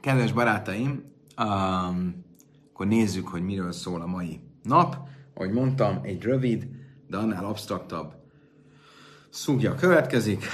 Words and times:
kedves 0.00 0.32
barátaim, 0.32 1.04
um, 1.38 2.24
akkor 2.72 2.86
nézzük, 2.86 3.28
hogy 3.28 3.42
miről 3.42 3.72
szól 3.72 4.00
a 4.00 4.06
mai 4.06 4.40
nap. 4.62 5.08
Ahogy 5.34 5.52
mondtam, 5.52 6.00
egy 6.02 6.22
rövid, 6.22 6.68
de 7.08 7.16
annál 7.16 7.44
absztraktabb 7.44 8.14
szúgja 9.30 9.74
következik. 9.74 10.44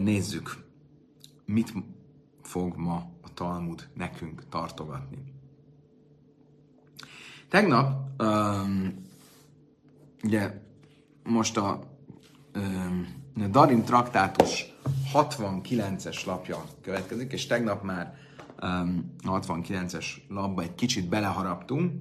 Nézzük, 0.00 0.64
mit 1.44 1.72
fog 2.42 2.76
ma 2.76 2.94
a 3.22 3.34
Talmud 3.34 3.88
nekünk 3.94 4.48
tartogatni. 4.48 5.32
Tegnap, 7.48 8.22
um, 8.22 9.04
ugye 10.22 10.60
most 11.22 11.56
a, 11.56 11.80
um, 12.54 13.06
a 13.36 13.46
Darim 13.46 13.84
traktátus 13.84 14.73
69-es 15.12 16.26
lapja 16.26 16.64
következik, 16.82 17.32
és 17.32 17.46
tegnap 17.46 17.82
már 17.82 18.16
um, 18.62 19.14
69-es 19.26 20.06
lapba 20.28 20.62
egy 20.62 20.74
kicsit 20.74 21.08
beleharaptunk, 21.08 21.92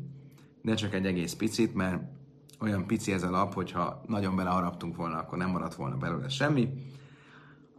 de 0.62 0.74
csak 0.74 0.94
egy 0.94 1.06
egész 1.06 1.34
picit, 1.34 1.74
mert 1.74 2.02
olyan 2.60 2.88
pici 2.88 3.12
ez 3.12 3.24
a 3.24 3.30
lap, 3.30 3.54
hogyha 3.54 4.02
nagyon 4.08 4.36
beleharaptunk 4.36 4.96
volna, 4.96 5.18
akkor 5.18 5.38
nem 5.38 5.50
maradt 5.50 5.76
volna 5.76 5.98
belőle 5.98 6.30
semmi. 6.30 6.70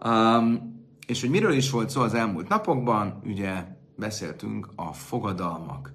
Um, 0.05 0.73
és 1.07 1.21
hogy 1.21 1.31
miről 1.31 1.53
is 1.53 1.71
volt 1.71 1.91
szó 1.91 2.01
az 2.01 2.15
elmúlt 2.15 2.49
napokban, 2.49 3.21
ugye 3.25 3.65
beszéltünk 3.97 4.69
a 4.75 4.93
fogadalmak 4.93 5.93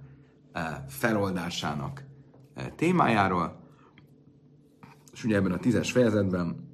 uh, 0.53 0.61
feloldásának 0.87 2.03
uh, 2.55 2.63
témájáról, 2.75 3.59
és 5.13 5.23
ugye 5.23 5.35
ebben 5.35 5.51
a 5.51 5.57
tízes 5.57 5.91
fejezetben 5.91 6.68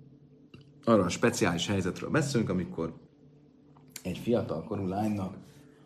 arra 0.85 1.03
a 1.03 1.09
speciális 1.09 1.67
helyzetről 1.67 2.09
beszélünk, 2.09 2.49
amikor 2.49 2.93
egy 4.03 4.17
fiatal 4.17 4.63
korú 4.63 4.87
lánynak 4.87 5.37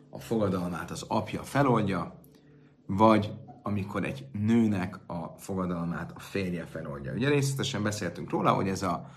a 0.10 0.20
fogadalmát 0.20 0.92
az 0.92 1.06
apja 1.08 1.44
feloldja, 1.44 2.20
vagy 2.86 3.34
amikor 3.64 4.04
egy 4.04 4.26
nőnek 4.32 5.00
a 5.08 5.36
fogadalmát 5.38 6.12
a 6.12 6.20
férje 6.20 6.66
feloldja. 6.66 7.14
Ugye 7.14 7.30
részletesen 7.30 7.84
beszéltünk 7.84 8.30
róla, 8.30 8.54
hogy 8.54 8.68
ez 8.68 8.84
a 8.84 9.10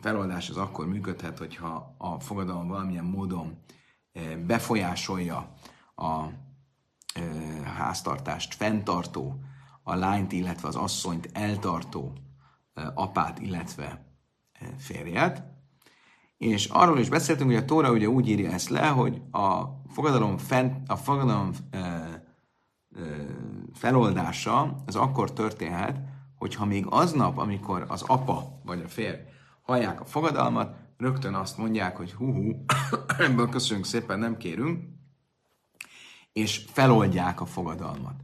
feloldás 0.00 0.50
az 0.50 0.56
akkor 0.56 0.86
működhet, 0.86 1.38
hogyha 1.38 1.94
a 1.98 2.20
fogadalom 2.20 2.68
valamilyen 2.68 3.04
módon 3.04 3.58
befolyásolja 4.46 5.52
a 5.94 6.24
háztartást 7.64 8.54
fenntartó, 8.54 9.40
a 9.82 9.94
lányt, 9.94 10.32
illetve 10.32 10.68
az 10.68 10.76
asszonyt 10.76 11.30
eltartó 11.32 12.12
apát, 12.94 13.38
illetve 13.38 14.11
férjet. 14.78 15.42
És 16.36 16.66
arról 16.66 16.98
is 16.98 17.08
beszéltünk, 17.08 17.50
hogy 17.50 17.58
a 17.58 17.64
Tóra 17.64 17.90
ugye 17.90 18.08
úgy 18.08 18.28
írja 18.28 18.50
ezt 18.50 18.68
le, 18.68 18.86
hogy 18.86 19.22
a 19.30 19.62
fogadalom, 19.88 20.38
fent, 20.38 20.88
a 20.90 20.96
fogadalom 20.96 21.50
e, 21.70 21.78
e, 21.78 22.22
feloldása 23.72 24.82
az 24.86 24.96
akkor 24.96 25.32
történhet, 25.32 26.00
hogyha 26.36 26.64
még 26.64 26.86
aznap, 26.88 27.38
amikor 27.38 27.84
az 27.88 28.02
apa 28.02 28.60
vagy 28.64 28.82
a 28.84 28.88
férj 28.88 29.18
hallják 29.62 30.00
a 30.00 30.04
fogadalmat, 30.04 30.76
rögtön 30.96 31.34
azt 31.34 31.58
mondják, 31.58 31.96
hogy 31.96 32.12
hú, 32.12 32.64
ebből 33.18 33.48
köszönjük 33.48 33.86
szépen, 33.86 34.18
nem 34.18 34.36
kérünk, 34.36 34.84
és 36.32 36.64
feloldják 36.72 37.40
a 37.40 37.46
fogadalmat. 37.46 38.14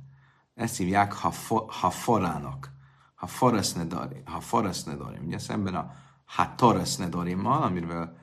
Ezt 0.55 0.77
hívják 0.77 1.13
ha, 1.13 1.33
ha 1.81 1.91
forának, 1.91 2.73
ha 3.15 3.27
foresznedarim, 3.27 4.23
ha 4.25 4.41
foresznedarim. 4.41 5.27
Ugye 5.27 5.39
szemben 5.39 5.75
a 5.75 5.95
Hataras 6.29 6.97
Nedorimmal, 6.97 7.63
amiről 7.63 8.17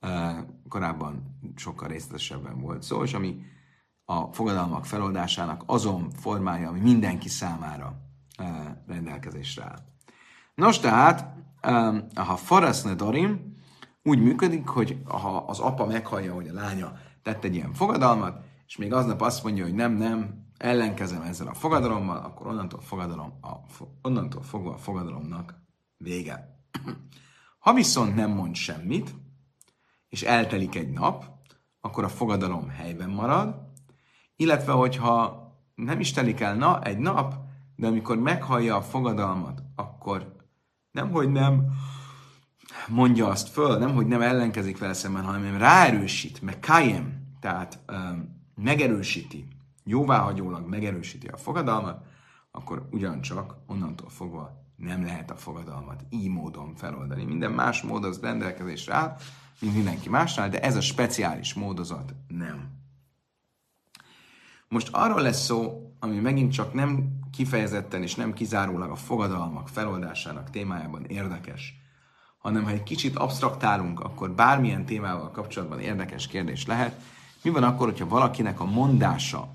uh, 0.00 0.10
korábban 0.68 1.38
sokkal 1.56 1.88
részletesebben 1.88 2.60
volt 2.60 2.82
szó, 2.82 3.02
és 3.02 3.12
ami 3.12 3.40
a 4.04 4.32
fogadalmak 4.32 4.84
feloldásának 4.84 5.62
azon 5.66 6.10
formája, 6.10 6.68
ami 6.68 6.80
mindenki 6.80 7.28
számára 7.28 7.94
uh, 8.38 8.46
rendelkezésre 8.86 9.64
áll. 9.64 9.78
Nos, 10.54 10.78
tehát, 10.78 11.34
um, 11.66 12.06
ha 12.14 12.36
Faras 12.36 12.82
Nedorim 12.82 13.56
úgy 14.02 14.22
működik, 14.22 14.68
hogy 14.68 15.02
ha 15.04 15.36
az 15.36 15.58
apa 15.58 15.86
meghallja, 15.86 16.34
hogy 16.34 16.48
a 16.48 16.52
lánya 16.52 16.92
tett 17.22 17.44
egy 17.44 17.54
ilyen 17.54 17.72
fogadalmat, 17.72 18.44
és 18.66 18.76
még 18.76 18.92
aznap 18.92 19.20
azt 19.20 19.44
mondja, 19.44 19.64
hogy 19.64 19.74
nem, 19.74 19.92
nem, 19.92 20.46
ellenkezem 20.56 21.22
ezzel 21.22 21.46
a 21.46 21.54
fogadalommal, 21.54 22.16
akkor 22.16 22.46
onnantól, 22.46 22.80
fogadalom, 22.80 23.38
a, 23.42 23.52
onnantól 24.02 24.42
fogva 24.42 24.72
a 24.72 24.78
fogadalomnak 24.78 25.54
vége. 25.96 26.62
Ha 27.58 27.72
viszont 27.72 28.14
nem 28.14 28.30
mond 28.30 28.54
semmit, 28.54 29.14
és 30.08 30.22
eltelik 30.22 30.74
egy 30.74 30.90
nap, 30.90 31.24
akkor 31.80 32.04
a 32.04 32.08
fogadalom 32.08 32.68
helyben 32.68 33.10
marad, 33.10 33.54
illetve 34.36 34.72
hogyha 34.72 35.46
nem 35.74 36.00
is 36.00 36.12
telik 36.12 36.40
el 36.40 36.54
na, 36.54 36.82
egy 36.82 36.98
nap, 36.98 37.34
de 37.76 37.86
amikor 37.86 38.18
meghallja 38.18 38.76
a 38.76 38.82
fogadalmat, 38.82 39.62
akkor 39.76 40.36
nem, 40.90 41.10
hogy 41.10 41.32
nem 41.32 41.72
mondja 42.88 43.28
azt 43.28 43.48
föl, 43.48 43.78
nem, 43.78 43.94
hogy 43.94 44.06
nem 44.06 44.22
ellenkezik 44.22 44.78
vele 44.78 44.92
szemben, 44.92 45.24
hanem 45.24 45.58
ráerősít, 45.58 46.42
meg 46.42 46.60
kájem, 46.60 47.26
tehát 47.40 47.78
um, 47.92 48.42
megerősíti, 48.54 49.46
jóváhagyólag 49.84 50.68
megerősíti 50.68 51.26
a 51.26 51.36
fogadalmat, 51.36 52.06
akkor 52.50 52.88
ugyancsak 52.90 53.56
onnantól 53.66 54.08
fogva 54.08 54.57
nem 54.78 55.04
lehet 55.04 55.30
a 55.30 55.36
fogadalmat 55.36 56.04
így 56.10 56.28
módon 56.28 56.74
feloldani. 56.74 57.24
Minden 57.24 57.52
más 57.52 57.82
mód 57.82 58.04
az 58.04 58.20
rendelkezésre 58.20 58.94
áll, 58.94 59.16
mint 59.60 59.74
mindenki 59.74 60.08
másnál, 60.08 60.48
de 60.48 60.60
ez 60.60 60.76
a 60.76 60.80
speciális 60.80 61.54
módozat 61.54 62.14
nem. 62.28 62.70
Most 64.68 64.88
arról 64.92 65.20
lesz 65.20 65.44
szó, 65.44 65.92
ami 66.00 66.18
megint 66.18 66.52
csak 66.52 66.72
nem 66.72 67.18
kifejezetten 67.32 68.02
és 68.02 68.14
nem 68.14 68.32
kizárólag 68.32 68.90
a 68.90 68.96
fogadalmak 68.96 69.68
feloldásának 69.68 70.50
témájában 70.50 71.04
érdekes, 71.04 71.74
hanem 72.38 72.64
ha 72.64 72.70
egy 72.70 72.82
kicsit 72.82 73.16
absztraktálunk, 73.16 74.00
akkor 74.00 74.30
bármilyen 74.30 74.84
témával 74.84 75.30
kapcsolatban 75.30 75.80
érdekes 75.80 76.26
kérdés 76.26 76.66
lehet. 76.66 77.00
Mi 77.42 77.50
van 77.50 77.62
akkor, 77.62 77.88
hogyha 77.88 78.08
valakinek 78.08 78.60
a 78.60 78.64
mondása 78.64 79.54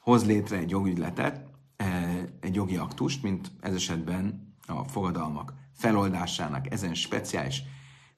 hoz 0.00 0.26
létre 0.26 0.56
egy 0.56 0.70
jogügyletet, 0.70 1.46
eh, 1.76 2.26
egy 2.40 2.54
jogi 2.54 2.76
aktust, 2.76 3.22
mint 3.22 3.50
ez 3.60 3.74
esetben 3.74 4.45
a 4.66 4.84
fogadalmak 4.84 5.52
feloldásának 5.72 6.70
ezen 6.70 6.94
speciális, 6.94 7.62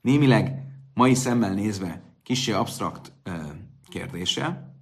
némileg 0.00 0.62
mai 0.94 1.14
szemmel 1.14 1.54
nézve 1.54 2.03
kisé 2.22 2.53
absztrakt 2.53 3.12
kérdése, 3.88 4.75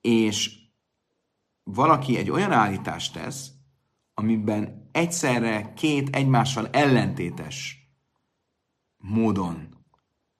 és 0.00 0.58
valaki 1.62 2.16
egy 2.16 2.30
olyan 2.30 2.52
állítást 2.52 3.12
tesz, 3.12 3.50
amiben 4.14 4.88
egyszerre 4.92 5.72
két 5.72 6.16
egymással 6.16 6.68
ellentétes 6.68 7.86
módon 8.96 9.84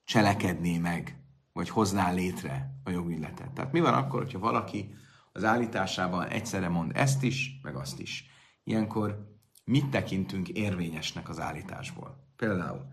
cselekedné 0.03 0.77
meg, 0.77 1.21
vagy 1.53 1.69
hozná 1.69 2.11
létre 2.11 2.79
a 2.83 2.89
jogügyletet. 2.89 3.51
Tehát 3.51 3.71
mi 3.71 3.79
van 3.79 3.93
akkor, 3.93 4.21
hogyha 4.21 4.39
valaki 4.39 4.95
az 5.31 5.43
állításában 5.43 6.27
egyszerre 6.27 6.69
mond 6.69 6.91
ezt 6.95 7.23
is, 7.23 7.59
meg 7.63 7.75
azt 7.75 7.99
is. 7.99 8.25
Ilyenkor 8.63 9.36
mit 9.67 9.89
tekintünk 9.89 10.49
érvényesnek 10.49 11.29
az 11.29 11.39
állításból. 11.39 12.17
Például 12.35 12.85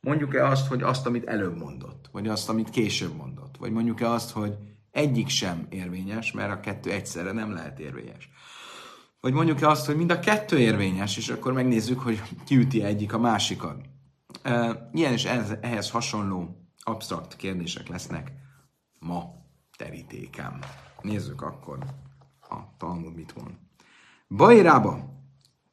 mondjuk-e 0.00 0.46
azt, 0.46 0.66
hogy 0.66 0.82
azt, 0.82 1.06
amit 1.06 1.24
előbb 1.24 1.56
mondott, 1.56 2.08
vagy 2.12 2.28
azt, 2.28 2.48
amit 2.48 2.70
később 2.70 3.16
mondott, 3.16 3.56
vagy 3.56 3.72
mondjuk-e 3.72 4.10
azt, 4.10 4.30
hogy 4.30 4.56
egyik 4.90 5.28
sem 5.28 5.66
érvényes, 5.70 6.32
mert 6.32 6.52
a 6.52 6.60
kettő 6.60 6.90
egyszerre 6.90 7.32
nem 7.32 7.52
lehet 7.52 7.78
érvényes. 7.78 8.30
Vagy 9.20 9.32
mondjuk-e 9.32 9.68
azt, 9.68 9.86
hogy 9.86 9.96
mind 9.96 10.10
a 10.10 10.18
kettő 10.18 10.58
érvényes, 10.58 11.16
és 11.16 11.28
akkor 11.28 11.52
megnézzük, 11.52 12.00
hogy 12.00 12.22
kiüti 12.44 12.82
egyik 12.82 13.12
a 13.12 13.18
másikat. 13.18 13.84
Ilyen 14.92 15.12
és 15.12 15.24
ehhez 15.60 15.90
hasonló 15.90 16.68
absztrakt 16.78 17.36
kérdések 17.36 17.88
lesznek 17.88 18.32
ma 19.00 19.34
terítékem. 19.76 20.58
Nézzük 21.02 21.42
akkor 21.42 21.78
a 22.40 22.56
Talmud 22.78 23.14
mit 23.14 23.34
mond. 23.36 23.54
Bajrába 24.28 25.14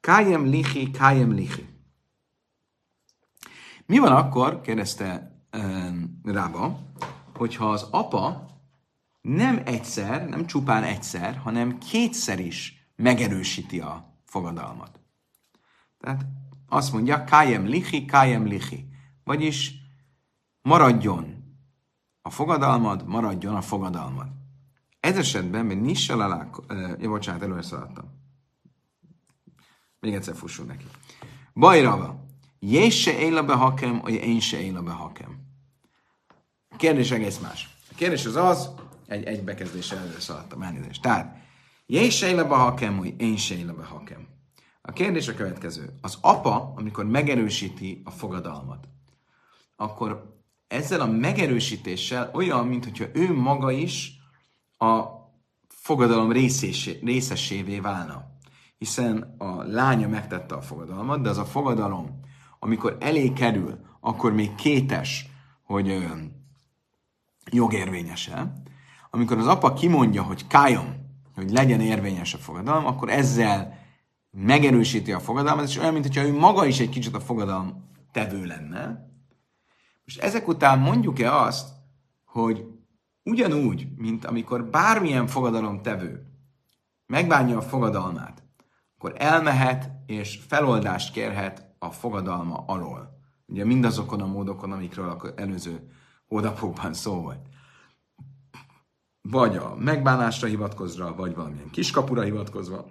Kájem 0.03 0.45
lichi, 0.45 0.91
kájem 0.91 1.31
lichi. 1.31 1.67
Mi 3.85 3.97
van 3.97 4.11
akkor, 4.11 4.61
kérdezte 4.61 5.31
um, 5.57 6.19
Rába, 6.23 6.79
hogyha 7.33 7.69
az 7.69 7.87
apa 7.91 8.45
nem 9.21 9.61
egyszer, 9.65 10.29
nem 10.29 10.45
csupán 10.45 10.83
egyszer, 10.83 11.37
hanem 11.37 11.77
kétszer 11.77 12.39
is 12.39 12.87
megerősíti 12.95 13.79
a 13.79 14.19
fogadalmat. 14.25 14.99
Tehát 15.99 16.25
azt 16.67 16.93
mondja, 16.93 17.23
kájem 17.23 17.65
lichi, 17.65 18.05
kájem 18.05 18.45
lichi. 18.45 18.87
Vagyis 19.23 19.73
maradjon 20.61 21.43
a 22.21 22.29
fogadalmad, 22.29 23.07
maradjon 23.07 23.55
a 23.55 23.61
fogadalmad. 23.61 24.27
Ez 24.99 25.17
esetben, 25.17 25.65
mert 25.65 25.81
nissalalák, 25.81 26.57
uh, 26.57 27.07
bocsánat, 27.07 27.41
előre 27.41 27.61
szaladtam. 27.61 28.22
Még 30.03 30.13
egyszer 30.13 30.35
fussunk 30.35 30.67
neki. 30.67 30.85
Bajrava. 31.53 32.25
Jése 32.59 33.19
éla 33.19 33.43
be 33.43 33.53
hakem, 33.53 33.99
vagy 33.99 34.13
én 34.13 34.39
se 34.39 34.61
éla 34.61 34.81
be 34.81 34.91
hakem. 34.91 35.39
kérdés 36.77 37.11
egész 37.11 37.37
más. 37.37 37.69
A 37.91 37.93
kérdés 37.95 38.25
az 38.25 38.35
az, 38.35 38.69
egy, 39.07 39.23
egy 39.23 39.43
bekezdéssel 39.43 39.97
előre 39.97 40.19
szaladtam, 40.19 40.61
elnézést. 40.61 41.01
Tehát, 41.01 41.41
Jé 41.85 42.09
sejlebe 42.09 42.55
hakem, 42.55 42.97
hogy 42.97 43.13
én 43.17 43.37
sejlebe 43.37 43.83
hakem. 43.83 44.27
A 44.81 44.91
kérdés 44.91 45.27
a 45.27 45.35
következő. 45.35 45.93
Az 46.01 46.17
apa, 46.21 46.73
amikor 46.75 47.05
megerősíti 47.05 48.01
a 48.05 48.11
fogadalmat, 48.11 48.87
akkor 49.75 50.41
ezzel 50.67 51.01
a 51.01 51.05
megerősítéssel 51.05 52.31
olyan, 52.33 52.67
mintha 52.67 53.05
ő 53.13 53.33
maga 53.33 53.71
is 53.71 54.11
a 54.77 55.03
fogadalom 55.67 56.31
részésé, 56.31 56.99
részesévé 57.03 57.79
válna. 57.79 58.32
Hiszen 58.83 59.35
a 59.37 59.63
lánya 59.63 60.07
megtette 60.07 60.55
a 60.55 60.61
fogadalmat, 60.61 61.21
de 61.21 61.29
az 61.29 61.37
a 61.37 61.45
fogadalom, 61.45 62.19
amikor 62.59 62.97
elé 62.99 63.33
kerül, 63.33 63.79
akkor 63.99 64.33
még 64.33 64.55
kétes, 64.55 65.29
hogy 65.63 66.05
jogérvényese. 67.51 68.53
Amikor 69.09 69.37
az 69.37 69.47
apa 69.47 69.73
kimondja, 69.73 70.23
hogy 70.23 70.47
kájon, 70.47 70.95
hogy 71.35 71.51
legyen 71.51 71.81
érvényes 71.81 72.33
a 72.33 72.37
fogadalom, 72.37 72.85
akkor 72.85 73.09
ezzel 73.09 73.77
megerősíti 74.31 75.11
a 75.11 75.19
fogadalmat, 75.19 75.67
és 75.67 75.77
olyan, 75.77 75.93
mintha 75.93 76.21
ő 76.21 76.33
maga 76.33 76.65
is 76.65 76.79
egy 76.79 76.89
kicsit 76.89 77.15
a 77.15 77.19
fogadalom 77.19 77.89
tevő 78.11 78.45
lenne. 78.45 79.09
És 80.05 80.17
ezek 80.17 80.47
után 80.47 80.79
mondjuk-e 80.79 81.35
azt, 81.35 81.69
hogy 82.25 82.65
ugyanúgy, 83.23 83.87
mint 83.95 84.25
amikor 84.25 84.65
bármilyen 84.65 85.27
fogadalom 85.27 85.81
tevő 85.81 86.27
megbánja 87.05 87.57
a 87.57 87.61
fogadalmát, 87.61 88.42
akkor 89.03 89.15
elmehet 89.21 89.91
és 90.05 90.39
feloldást 90.47 91.13
kérhet 91.13 91.75
a 91.79 91.91
fogadalma 91.91 92.63
alól. 92.67 93.19
Ugye 93.45 93.65
mindazokon 93.65 94.21
a 94.21 94.25
módokon, 94.25 94.71
amikről 94.71 95.09
a 95.09 95.41
előző 95.41 95.91
hónapokban 96.27 96.93
szó 96.93 97.21
volt. 97.21 97.47
Vagy 99.21 99.57
a 99.57 99.75
megbánásra 99.75 100.47
hivatkozva, 100.47 101.15
vagy 101.15 101.35
valamilyen 101.35 101.69
kiskapura 101.69 102.21
hivatkozva. 102.21 102.85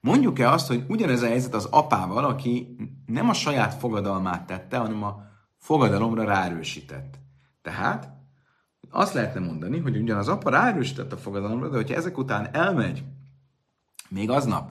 Mondjuk-e 0.00 0.50
azt, 0.50 0.66
hogy 0.66 0.84
ugyanez 0.88 1.22
a 1.22 1.26
helyzet 1.26 1.54
az 1.54 1.64
apával, 1.64 2.24
aki 2.24 2.76
nem 3.06 3.28
a 3.28 3.34
saját 3.34 3.74
fogadalmát 3.74 4.46
tette, 4.46 4.78
hanem 4.78 5.02
a 5.02 5.22
fogadalomra 5.56 6.24
ráerősített. 6.24 7.18
Tehát 7.62 8.08
azt 8.90 9.14
lehetne 9.14 9.40
mondani, 9.40 9.78
hogy 9.78 9.96
ugyan 9.96 10.18
az 10.18 10.28
apa 10.28 10.50
ráerősített 10.50 11.12
a 11.12 11.16
fogadalomra, 11.16 11.68
de 11.68 11.76
hogyha 11.76 11.94
ezek 11.94 12.18
után 12.18 12.54
elmegy 12.54 13.04
még 14.10 14.30
aznap 14.30 14.70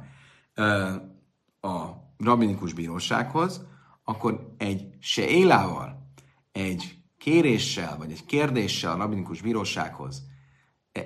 a 1.62 1.86
rabinikus 2.18 2.74
bírósághoz, 2.74 3.66
akkor 4.04 4.54
egy 4.58 4.90
se 5.00 5.28
élával, 5.28 6.08
egy 6.52 6.98
kéréssel, 7.18 7.98
vagy 7.98 8.12
egy 8.12 8.26
kérdéssel 8.26 8.92
a 8.92 8.98
rabinikus 8.98 9.42
bírósághoz 9.42 10.24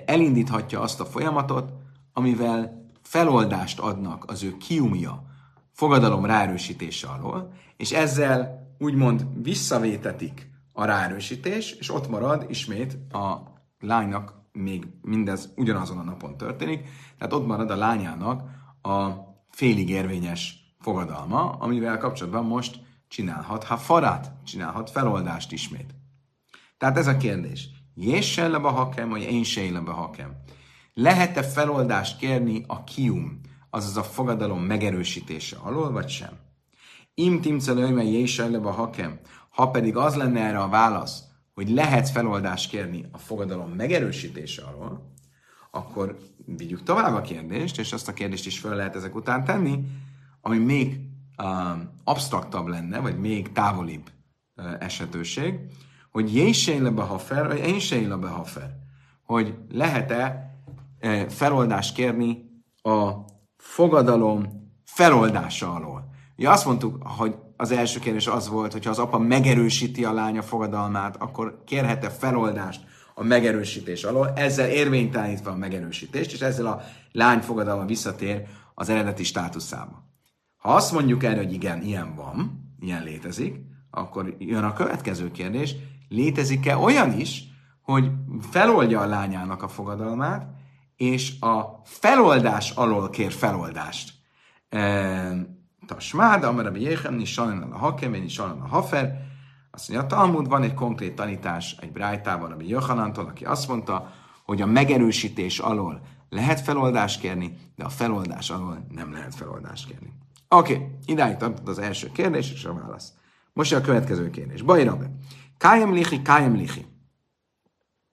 elindíthatja 0.06 0.80
azt 0.80 1.00
a 1.00 1.04
folyamatot, 1.04 1.72
amivel 2.12 2.88
feloldást 3.02 3.78
adnak 3.78 4.24
az 4.30 4.42
ő 4.42 4.56
kiumja 4.56 5.24
fogadalom 5.72 6.24
ráerősítése 6.24 7.08
alól, 7.08 7.52
és 7.76 7.92
ezzel 7.92 8.68
úgymond 8.78 9.26
visszavétetik 9.42 10.50
a 10.72 10.84
ráerősítés, 10.84 11.72
és 11.72 11.90
ott 11.90 12.08
marad 12.08 12.46
ismét 12.48 13.12
a 13.12 13.36
lánynak 13.80 14.34
még 14.58 14.86
mindez 15.02 15.52
ugyanazon 15.56 15.98
a 15.98 16.02
napon 16.02 16.36
történik, 16.36 16.88
tehát 17.18 17.32
ott 17.32 17.46
marad 17.46 17.70
a 17.70 17.76
lányának 17.76 18.42
a 18.82 19.08
félig 19.50 19.88
érvényes 19.88 20.74
fogadalma, 20.78 21.50
amivel 21.50 21.98
kapcsolatban 21.98 22.44
most 22.44 22.80
csinálhat, 23.08 23.64
ha 23.64 23.76
farát, 23.76 24.32
csinálhat 24.44 24.90
feloldást 24.90 25.52
ismét. 25.52 25.94
Tehát 26.78 26.98
ez 26.98 27.06
a 27.06 27.16
kérdés. 27.16 27.68
Jéssellebe 27.94 28.68
hakem, 28.68 29.08
vagy 29.08 29.22
én 29.22 29.42
sejlebe 29.42 29.90
hakem. 29.90 30.36
Lehet-e 30.94 31.42
feloldást 31.42 32.18
kérni 32.18 32.64
a 32.66 32.84
kium, 32.84 33.40
azaz 33.70 33.96
a 33.96 34.02
fogadalom 34.02 34.60
megerősítése 34.60 35.56
alól, 35.56 35.90
vagy 35.90 36.08
sem? 36.08 36.38
Im 37.14 37.40
timcelőme 37.40 38.02
jéssellebe 38.02 38.70
hakem. 38.70 39.20
Ha 39.50 39.70
pedig 39.70 39.96
az 39.96 40.14
lenne 40.14 40.40
erre 40.40 40.58
a 40.58 40.68
válasz, 40.68 41.22
hogy 41.54 41.70
lehet 41.70 42.08
feloldást 42.08 42.70
kérni 42.70 43.08
a 43.12 43.18
fogadalom 43.18 43.70
megerősítése 43.70 44.62
alól, 44.62 45.12
akkor 45.70 46.18
vigyük 46.46 46.82
tovább 46.82 47.14
a 47.14 47.20
kérdést, 47.20 47.78
és 47.78 47.92
azt 47.92 48.08
a 48.08 48.12
kérdést 48.12 48.46
is 48.46 48.58
fel 48.58 48.74
lehet 48.76 48.96
ezek 48.96 49.14
után 49.14 49.44
tenni, 49.44 49.78
ami 50.40 50.58
még 50.58 51.00
um, 51.42 51.90
absztraktabb 52.04 52.66
lenne, 52.66 52.98
vagy 52.98 53.18
még 53.18 53.52
távolibb 53.52 54.10
uh, 54.56 54.72
esetőség, 54.80 55.60
hogy 56.10 56.34
jésénlebe 56.34 57.02
hafer, 57.02 57.46
vagy 57.46 57.58
énsénlebe 57.58 58.28
hafer, 58.28 58.74
hogy 59.22 59.54
lehet-e 59.70 60.54
uh, 61.02 61.28
feloldást 61.28 61.94
kérni 61.94 62.44
a 62.82 63.10
fogadalom 63.56 64.70
feloldása 64.84 65.74
alól. 65.74 66.08
Ugye 66.36 66.50
azt 66.50 66.66
mondtuk, 66.66 67.02
hogy 67.02 67.36
az 67.56 67.70
első 67.70 67.98
kérdés 67.98 68.26
az 68.26 68.48
volt, 68.48 68.72
hogy 68.72 68.84
ha 68.84 68.90
az 68.90 68.98
apa 68.98 69.18
megerősíti 69.18 70.04
a 70.04 70.12
lánya 70.12 70.42
fogadalmát, 70.42 71.16
akkor 71.16 71.62
kérhet-e 71.66 72.10
feloldást 72.10 72.80
a 73.14 73.22
megerősítés 73.22 74.04
alól, 74.04 74.32
ezzel 74.36 74.68
érvénytelenítve 74.68 75.50
a 75.50 75.56
megerősítést, 75.56 76.32
és 76.32 76.40
ezzel 76.40 76.66
a 76.66 76.82
lány 77.12 77.40
fogadalma 77.40 77.84
visszatér 77.84 78.46
az 78.74 78.88
eredeti 78.88 79.24
státuszába. 79.24 80.02
Ha 80.56 80.74
azt 80.74 80.92
mondjuk 80.92 81.22
erre, 81.22 81.36
hogy 81.36 81.52
igen, 81.52 81.82
ilyen 81.82 82.14
van, 82.14 82.68
ilyen 82.80 83.02
létezik, 83.02 83.56
akkor 83.90 84.34
jön 84.38 84.64
a 84.64 84.72
következő 84.72 85.30
kérdés, 85.30 85.74
létezik-e 86.08 86.76
olyan 86.76 87.18
is, 87.20 87.44
hogy 87.82 88.10
feloldja 88.50 89.00
a 89.00 89.06
lányának 89.06 89.62
a 89.62 89.68
fogadalmát, 89.68 90.46
és 90.96 91.40
a 91.40 91.80
feloldás 91.84 92.70
alól 92.70 93.10
kér 93.10 93.32
feloldást. 93.32 94.12
Tasmád, 95.86 96.72
mi 96.72 96.80
jéhem, 96.80 97.14
ni 97.14 97.24
sajnál 97.24 97.72
a 97.72 97.76
hakem, 97.76 98.10
ni 98.10 98.28
sajnál 98.28 98.64
a 98.64 98.68
hafer. 98.68 99.32
Azt 99.70 99.88
mondja, 99.88 100.06
a 100.06 100.10
Talmudban 100.10 100.62
egy 100.62 100.74
konkrét 100.74 101.14
tanítás 101.14 101.76
egy 101.80 101.92
brájtában, 101.92 102.52
ami 102.52 102.68
Johanantól, 102.68 103.26
aki 103.26 103.44
azt 103.44 103.68
mondta, 103.68 104.12
hogy 104.44 104.62
a 104.62 104.66
megerősítés 104.66 105.58
alól 105.58 106.00
lehet 106.28 106.60
feloldást 106.60 107.20
kérni, 107.20 107.56
de 107.76 107.84
a 107.84 107.88
feloldás 107.88 108.50
alól 108.50 108.86
nem 108.88 109.12
lehet 109.12 109.34
feloldást 109.34 109.86
kérni. 109.86 110.12
Oké, 110.48 110.74
okay, 110.74 110.88
idáig 111.06 111.36
tartott 111.36 111.68
az 111.68 111.78
első 111.78 112.10
kérdés 112.12 112.52
és 112.52 112.64
a 112.64 112.74
válasz. 112.74 113.12
Most 113.52 113.72
a 113.72 113.80
következő 113.80 114.30
kérdés. 114.30 114.62
Bajrabe. 114.62 115.10
Kájem 115.56 115.92
lichi, 115.92 116.22
kájem 116.22 116.54
lichi. 116.54 116.86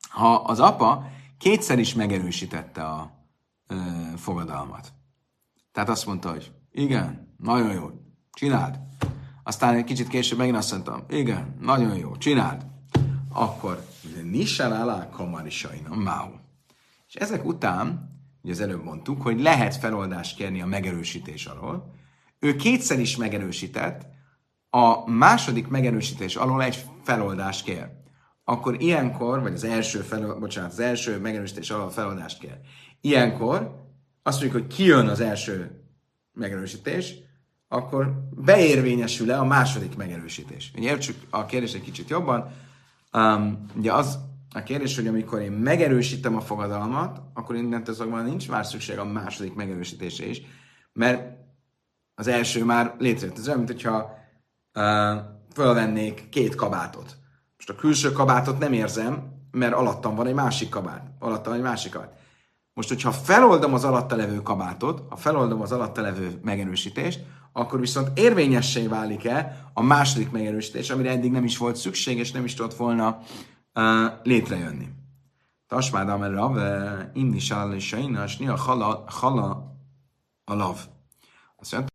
Ha 0.09 0.35
az 0.35 0.59
apa 0.59 1.05
kétszer 1.37 1.79
is 1.79 1.93
megerősítette 1.93 2.83
a 2.83 3.11
ö, 3.67 3.75
fogadalmat. 4.15 4.93
Tehát 5.71 5.89
azt 5.89 6.05
mondta, 6.05 6.29
hogy 6.29 6.51
igen, 6.71 7.35
nagyon 7.37 7.73
jó, 7.73 7.89
csináld. 8.31 8.79
Aztán 9.43 9.75
egy 9.75 9.83
kicsit 9.83 10.07
később 10.07 10.37
megint 10.37 10.57
azt 10.57 10.71
mondtam, 10.71 11.03
igen, 11.09 11.55
nagyon 11.59 11.95
jó, 11.97 12.17
csináld. 12.17 12.65
Akkor 13.33 13.85
Nisel 14.23 14.71
alá 14.71 15.09
kamarisajna, 15.09 15.95
máu. 15.95 16.31
És 17.07 17.15
ezek 17.15 17.45
után, 17.45 18.09
ugye 18.41 18.51
az 18.51 18.61
előbb 18.61 18.83
mondtuk, 18.83 19.21
hogy 19.21 19.41
lehet 19.41 19.75
feloldást 19.75 20.35
kérni 20.35 20.61
a 20.61 20.65
megerősítés 20.65 21.45
alól. 21.45 21.93
Ő 22.39 22.55
kétszer 22.55 22.99
is 22.99 23.17
megerősített, 23.17 24.05
a 24.69 25.09
második 25.09 25.67
megerősítés 25.67 26.35
alól 26.35 26.63
egy 26.63 26.85
feloldást 27.03 27.63
kér. 27.63 27.87
Akkor 28.43 28.81
ilyenkor, 28.81 29.41
vagy 29.41 29.53
az 29.53 29.63
első, 29.63 29.99
fel, 29.99 30.35
bocsánat, 30.35 30.71
az 30.71 30.79
első 30.79 31.19
megerősítés 31.19 31.69
alól 31.69 31.89
feloldást 31.89 32.39
kér. 32.39 32.57
Ilyenkor 33.01 33.85
azt 34.23 34.41
mondjuk, 34.41 34.63
hogy 34.63 34.75
kijön 34.75 35.07
az 35.07 35.19
első 35.19 35.80
megerősítés, 36.33 37.13
akkor 37.67 38.27
beérvényesül-e 38.35 39.39
a 39.39 39.45
második 39.45 39.95
megerősítés? 39.95 40.71
Ugye 40.75 40.89
értsük 40.89 41.15
a 41.29 41.45
kérdést 41.45 41.75
egy 41.75 41.81
kicsit 41.81 42.09
jobban. 42.09 42.51
Um, 43.13 43.65
ugye 43.75 43.93
az 43.93 44.19
a 44.53 44.63
kérdés, 44.63 44.95
hogy 44.95 45.07
amikor 45.07 45.41
én 45.41 45.51
megerősítem 45.51 46.35
a 46.35 46.41
fogadalmat, 46.41 47.21
akkor 47.33 47.55
innentől 47.55 47.95
szóval 47.95 48.21
nincs 48.21 48.49
már 48.49 48.65
szükség 48.65 48.97
a 48.97 49.05
második 49.05 49.53
megerősítésre 49.53 50.25
is, 50.25 50.41
mert 50.93 51.37
az 52.15 52.27
első 52.27 52.63
már 52.63 52.95
létrejött. 52.97 53.37
Ez 53.37 53.47
olyan, 53.47 53.57
mint 53.57 53.71
hogyha 53.71 54.17
uh, 54.73 55.17
fölvennék 55.53 56.29
két 56.29 56.55
kabátot. 56.55 57.15
Most 57.55 57.69
a 57.69 57.75
külső 57.75 58.11
kabátot 58.11 58.59
nem 58.59 58.73
érzem, 58.73 59.39
mert 59.51 59.73
alattam 59.73 60.15
van 60.15 60.27
egy 60.27 60.33
másik 60.33 60.69
kabát. 60.69 61.11
Alattam 61.19 61.53
egy 61.53 61.61
másik 61.61 61.91
kabát. 61.91 62.19
Most, 62.73 62.89
hogyha 62.89 63.11
feloldom 63.11 63.73
az 63.73 63.83
alatta 63.83 64.15
levő 64.15 64.41
kabátot, 64.41 65.03
ha 65.09 65.15
feloldom 65.15 65.61
az 65.61 65.71
alatta 65.71 66.01
levő 66.01 66.39
megerősítést, 66.43 67.23
akkor 67.53 67.79
viszont 67.79 68.19
érvényessé 68.19 68.87
válik-e 68.87 69.69
a 69.73 69.81
második 69.81 70.31
megerősítés, 70.31 70.89
amire 70.89 71.09
eddig 71.09 71.31
nem 71.31 71.43
is 71.43 71.57
volt 71.57 71.75
szükség, 71.75 72.17
és 72.17 72.31
nem 72.31 72.43
is 72.43 72.53
tudott 72.53 72.75
volna 72.75 73.17
uh, 73.73 73.83
létrejönni. 74.23 74.89
Tasmád 75.67 76.09
amerrav, 76.09 76.57
inni 77.13 77.39
sálisaina, 77.39 78.27
sni 78.27 78.47
a 78.47 78.55
hala, 78.55 79.03
hala 79.07 79.75
a 80.43 80.53
lav. 80.53 80.79
Azt 81.55 81.71
mondja, 81.71 81.89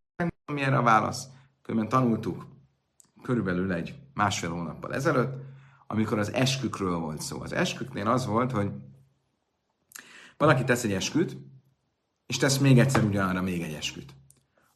mi 0.53 0.61
erre 0.61 0.77
a 0.77 0.83
válasz? 0.83 1.27
Különben 1.63 1.89
tanultuk 1.89 2.47
körülbelül 3.23 3.73
egy 3.73 3.95
másfél 4.15 4.51
hónappal 4.51 4.95
ezelőtt, 4.95 5.35
amikor 5.87 6.19
az 6.19 6.33
eskükről 6.33 6.99
volt 6.99 7.21
szó. 7.21 7.41
Az 7.41 7.53
esküknél 7.53 8.09
az 8.09 8.27
volt, 8.27 8.51
hogy 8.51 8.71
valaki 10.37 10.65
tesz 10.65 10.85
egy 10.85 10.93
esküt, 10.93 11.37
és 12.27 12.37
tesz 12.37 12.59
még 12.59 12.79
egyszer 12.79 13.05
ugyanarra 13.05 13.43
még 13.43 13.63
egy 13.63 13.75
esküt. 13.75 14.15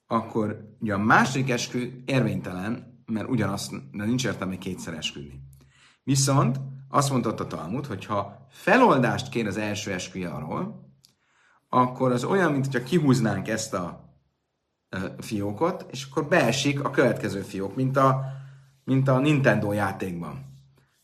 Akkor 0.07 0.77
ugye 0.81 0.95
a 0.95 0.99
második 0.99 1.51
eskü 1.51 2.03
érvénytelen, 2.05 3.03
mert 3.07 3.29
ugyanazt, 3.29 3.73
de 3.93 4.05
nincs 4.05 4.25
értelme 4.25 4.59
kétszer 4.59 4.95
esküdni. 4.95 5.41
Viszont 6.03 6.61
azt 6.89 7.11
mondta 7.11 7.35
a 7.35 7.47
Talmud, 7.47 7.87
hogy 7.87 8.05
ha 8.05 8.47
feloldást 8.51 9.29
kér 9.29 9.47
az 9.47 9.57
első 9.57 9.93
esküje 9.93 10.29
arról, 10.29 10.89
akkor 11.69 12.13
az 12.13 12.25
olyan, 12.25 12.53
mint 12.53 12.83
kihúznánk 12.83 13.49
ezt 13.49 13.75
a 13.75 14.15
fiókot, 15.19 15.87
és 15.91 16.07
akkor 16.11 16.29
beesik 16.29 16.85
a 16.85 16.91
következő 16.91 17.41
fiók, 17.41 17.77
mint 17.77 17.97
a, 17.97 18.25
mint 18.85 19.09
a 19.09 19.19
Nintendo 19.19 19.73
játékban. 19.73 20.45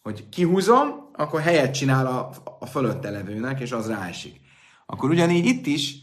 Hogy 0.03 0.29
kihúzom, 0.29 1.11
akkor 1.13 1.41
helyet 1.41 1.75
csinál 1.75 2.07
a, 2.07 2.31
a 2.59 2.67
fölötte 2.67 3.11
levőnek, 3.11 3.61
és 3.61 3.73
az 3.73 3.89
ráesik. 3.89 4.41
Akkor 4.87 5.11
ugyanígy 5.11 5.47
itt 5.47 5.67
is, 5.67 5.97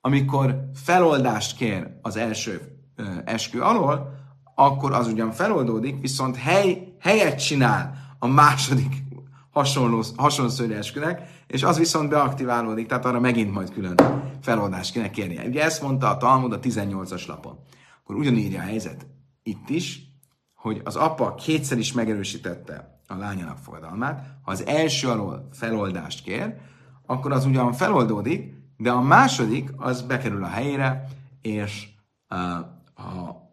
amikor 0.00 0.70
feloldást 0.74 1.56
kér 1.56 1.86
az 2.02 2.16
első 2.16 2.78
eskü 3.24 3.60
alól, 3.60 4.18
akkor 4.54 4.92
az 4.92 5.06
ugyan 5.06 5.32
feloldódik, 5.32 6.00
viszont 6.00 6.36
hely, 6.36 6.94
helyet 6.98 7.44
csinál 7.44 8.14
a 8.18 8.26
második 8.26 9.02
hasonló, 9.50 10.04
hasonló 10.16 10.74
eskünek, 10.74 11.42
és 11.46 11.62
az 11.62 11.78
viszont 11.78 12.08
beaktiválódik, 12.08 12.86
tehát 12.86 13.04
arra 13.04 13.20
megint 13.20 13.52
majd 13.52 13.72
külön 13.72 13.94
feloldást 14.40 14.92
kéne 14.92 15.10
kérnie. 15.10 15.46
Ugye 15.46 15.62
ezt 15.62 15.82
mondta 15.82 16.08
a 16.08 16.16
Talmud 16.16 16.52
a 16.52 16.60
18-as 16.60 17.26
lapon. 17.26 17.58
Akkor 18.02 18.16
ugyanígy 18.16 18.54
a 18.54 18.60
helyzet 18.60 19.06
itt 19.42 19.68
is, 19.68 20.00
hogy 20.54 20.80
az 20.84 20.96
apa 20.96 21.34
kétszer 21.34 21.78
is 21.78 21.92
megerősítette 21.92 23.00
a 23.06 23.14
lányának 23.14 23.58
fogadalmát, 23.58 24.38
ha 24.42 24.50
az 24.50 24.66
első 24.66 25.08
alól 25.08 25.48
feloldást 25.52 26.22
kér, 26.22 26.54
akkor 27.10 27.32
az 27.32 27.44
ugyan 27.44 27.72
feloldódik, 27.72 28.54
de 28.76 28.90
a 28.90 29.00
második 29.00 29.70
az 29.76 30.02
bekerül 30.02 30.44
a 30.44 30.48
helyére, 30.48 31.08
és 31.40 31.88
ha 32.94 33.48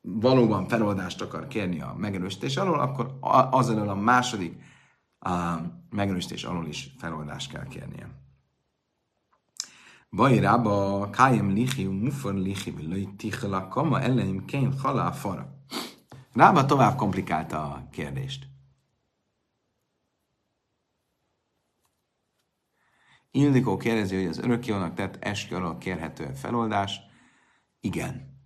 valóban 0.00 0.68
feloldást 0.68 1.20
akar 1.20 1.46
kérni 1.46 1.80
a 1.80 1.94
megerősítés 1.98 2.56
alól, 2.56 2.80
akkor 2.80 3.18
az 3.50 3.70
elől 3.70 3.88
a 3.88 3.94
második 3.94 4.62
a 5.18 5.54
megerősítés 5.90 6.44
alól 6.44 6.66
is 6.66 6.94
feloldást 6.98 7.50
kell 7.50 7.66
kérnie. 7.66 8.08
Bajrába 10.10 11.08
kájem 11.10 11.50
lichi, 11.50 11.84
mufor 11.84 12.34
lichi, 12.34 12.70
villai 12.70 13.08
tichla, 13.16 13.68
kama 13.68 14.00
ellenim 14.00 14.44
kén 14.44 14.78
halá 14.78 15.10
fara. 15.10 15.54
Rába 16.32 16.64
tovább 16.64 16.96
komplikálta 16.96 17.62
a 17.62 17.88
kérdést. 17.90 18.53
Ildikó 23.36 23.76
kérdezi, 23.76 24.16
hogy 24.16 24.26
az 24.26 24.38
örökkévalónak 24.38 24.94
tett 24.94 25.24
eskü 25.24 25.54
alól 25.54 25.78
kérhető 25.78 26.32
feloldás. 26.34 27.00
Igen. 27.80 28.38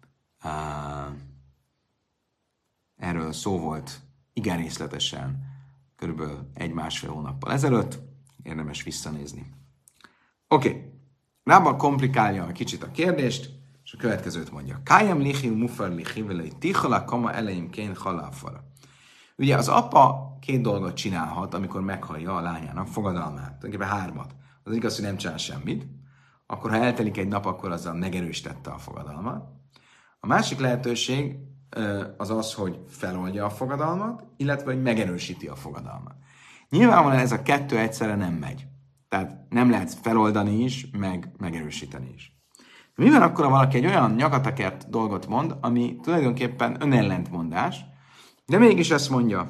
Uh, 0.44 1.16
erről 2.96 3.32
szó 3.32 3.58
volt 3.58 4.00
igen 4.32 4.56
részletesen 4.56 5.38
körülbelül 5.96 6.50
egy-másfél 6.54 7.10
hónappal 7.10 7.52
ezelőtt. 7.52 7.98
Érdemes 8.42 8.82
visszanézni. 8.82 9.52
Oké. 10.48 10.68
Okay. 10.68 10.82
Rába 11.44 11.76
komplikálja 11.76 12.44
a 12.44 12.52
kicsit 12.52 12.82
a 12.82 12.90
kérdést, 12.90 13.50
és 13.84 13.92
a 13.92 13.96
következőt 13.96 14.50
mondja. 14.50 14.80
Kájem 14.82 15.18
lichim 15.18 15.58
mufar 15.58 15.90
lichivelei 15.90 16.52
tichala 16.58 17.04
kama 17.04 17.32
elején 17.32 17.70
kén 17.70 17.96
halafara. 17.96 18.64
Ugye 19.36 19.56
az 19.56 19.68
apa 19.68 20.36
két 20.40 20.60
dolgot 20.60 20.94
csinálhat, 20.94 21.54
amikor 21.54 21.80
meghallja 21.80 22.36
a 22.36 22.40
lányának 22.40 22.86
fogadalmát. 22.86 23.58
Tulajdonképpen 23.58 23.98
hármat. 23.98 24.36
Az 24.68 24.76
igaz, 24.76 24.94
hogy 24.94 25.04
nem 25.04 25.16
csinál 25.16 25.36
semmit. 25.36 25.86
Akkor, 26.46 26.70
ha 26.70 26.76
eltelik 26.76 27.16
egy 27.16 27.28
nap, 27.28 27.46
akkor 27.46 27.70
azzal 27.70 27.94
megerősítette 27.94 28.70
a 28.70 28.78
fogadalmat. 28.78 29.48
A 30.20 30.26
másik 30.26 30.58
lehetőség, 30.58 31.36
az 32.16 32.30
az, 32.30 32.54
hogy 32.54 32.78
feloldja 32.88 33.44
a 33.44 33.50
fogadalmat, 33.50 34.24
illetve 34.36 34.72
hogy 34.72 34.82
megerősíti 34.82 35.46
a 35.46 35.54
fogadalmat. 35.54 36.14
Nyilvánvalóan 36.68 37.20
ez 37.20 37.32
a 37.32 37.42
kettő 37.42 37.78
egyszerre 37.78 38.14
nem 38.14 38.34
megy. 38.34 38.66
Tehát 39.08 39.48
nem 39.48 39.70
lehet 39.70 39.94
feloldani 39.94 40.62
is, 40.62 40.90
meg 40.98 41.32
megerősíteni 41.38 42.12
is. 42.14 42.32
Mi 42.94 43.10
van 43.10 43.22
akkor, 43.22 43.44
ha 43.44 43.50
valaki 43.50 43.76
egy 43.76 43.86
olyan 43.86 44.14
nyakatakert 44.14 44.90
dolgot 44.90 45.26
mond, 45.26 45.56
ami 45.60 45.96
tulajdonképpen 46.02 46.82
önellentmondás, 46.82 47.84
de 48.46 48.58
mégis 48.58 48.90
ezt 48.90 49.10
mondja. 49.10 49.48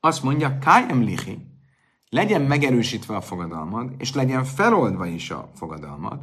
Azt 0.00 0.22
mondja, 0.22 0.58
kájem 0.58 1.02
lichi, 1.02 1.54
legyen 2.08 2.42
megerősítve 2.42 3.16
a 3.16 3.20
fogadalmad, 3.20 3.90
és 3.98 4.14
legyen 4.14 4.44
feloldva 4.44 5.06
is 5.06 5.30
a 5.30 5.50
fogadalmad, 5.54 6.20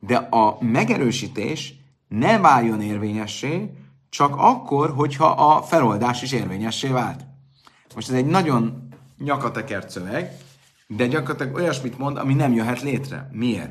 de 0.00 0.16
a 0.16 0.56
megerősítés 0.60 1.74
ne 2.08 2.38
váljon 2.38 2.80
érvényessé, 2.80 3.70
csak 4.08 4.34
akkor, 4.36 4.90
hogyha 4.90 5.26
a 5.26 5.62
feloldás 5.62 6.22
is 6.22 6.32
érvényessé 6.32 6.88
vált. 6.88 7.24
Most 7.94 8.08
ez 8.08 8.14
egy 8.14 8.26
nagyon 8.26 8.88
nyakatekert 9.18 9.90
szöveg, 9.90 10.32
de 10.86 11.06
gyakorlatilag 11.06 11.54
olyasmit 11.54 11.98
mond, 11.98 12.16
ami 12.16 12.34
nem 12.34 12.52
jöhet 12.52 12.82
létre. 12.82 13.28
Miért? 13.32 13.70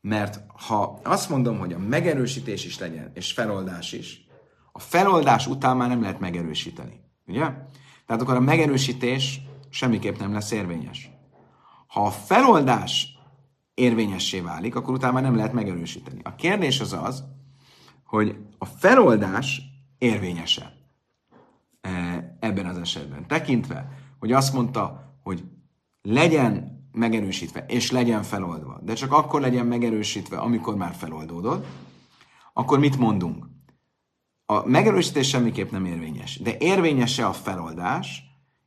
Mert 0.00 0.40
ha 0.66 1.00
azt 1.02 1.28
mondom, 1.28 1.58
hogy 1.58 1.72
a 1.72 1.78
megerősítés 1.78 2.64
is 2.64 2.78
legyen, 2.78 3.10
és 3.14 3.32
feloldás 3.32 3.92
is, 3.92 4.26
a 4.72 4.78
feloldás 4.78 5.46
után 5.46 5.76
már 5.76 5.88
nem 5.88 6.00
lehet 6.00 6.20
megerősíteni. 6.20 7.00
Ugye? 7.26 7.40
Tehát 8.06 8.22
akkor 8.22 8.34
a 8.34 8.40
megerősítés 8.40 9.40
semmiképp 9.76 10.18
nem 10.18 10.32
lesz 10.32 10.50
érvényes. 10.50 11.10
Ha 11.86 12.06
a 12.06 12.10
feloldás 12.10 13.18
érvényessé 13.74 14.40
válik, 14.40 14.74
akkor 14.74 14.94
utána 14.94 15.20
nem 15.20 15.36
lehet 15.36 15.52
megerősíteni. 15.52 16.20
A 16.22 16.34
kérdés 16.34 16.80
az 16.80 16.92
az, 16.92 17.24
hogy 18.04 18.36
a 18.58 18.64
feloldás 18.64 19.62
érvényese 19.98 20.72
ebben 22.40 22.66
az 22.66 22.78
esetben. 22.78 23.26
Tekintve, 23.26 23.88
hogy 24.18 24.32
azt 24.32 24.52
mondta, 24.52 25.14
hogy 25.22 25.44
legyen 26.02 26.84
megerősítve, 26.92 27.64
és 27.68 27.90
legyen 27.90 28.22
feloldva, 28.22 28.80
de 28.82 28.94
csak 28.94 29.12
akkor 29.12 29.40
legyen 29.40 29.66
megerősítve, 29.66 30.36
amikor 30.36 30.76
már 30.76 30.94
feloldódott, 30.94 31.66
akkor 32.52 32.78
mit 32.78 32.98
mondunk? 32.98 33.46
A 34.46 34.68
megerősítés 34.68 35.28
semmiképp 35.28 35.70
nem 35.70 35.84
érvényes, 35.84 36.38
de 36.38 36.56
érvényese 36.58 37.26
a 37.26 37.32
feloldás, 37.32 38.25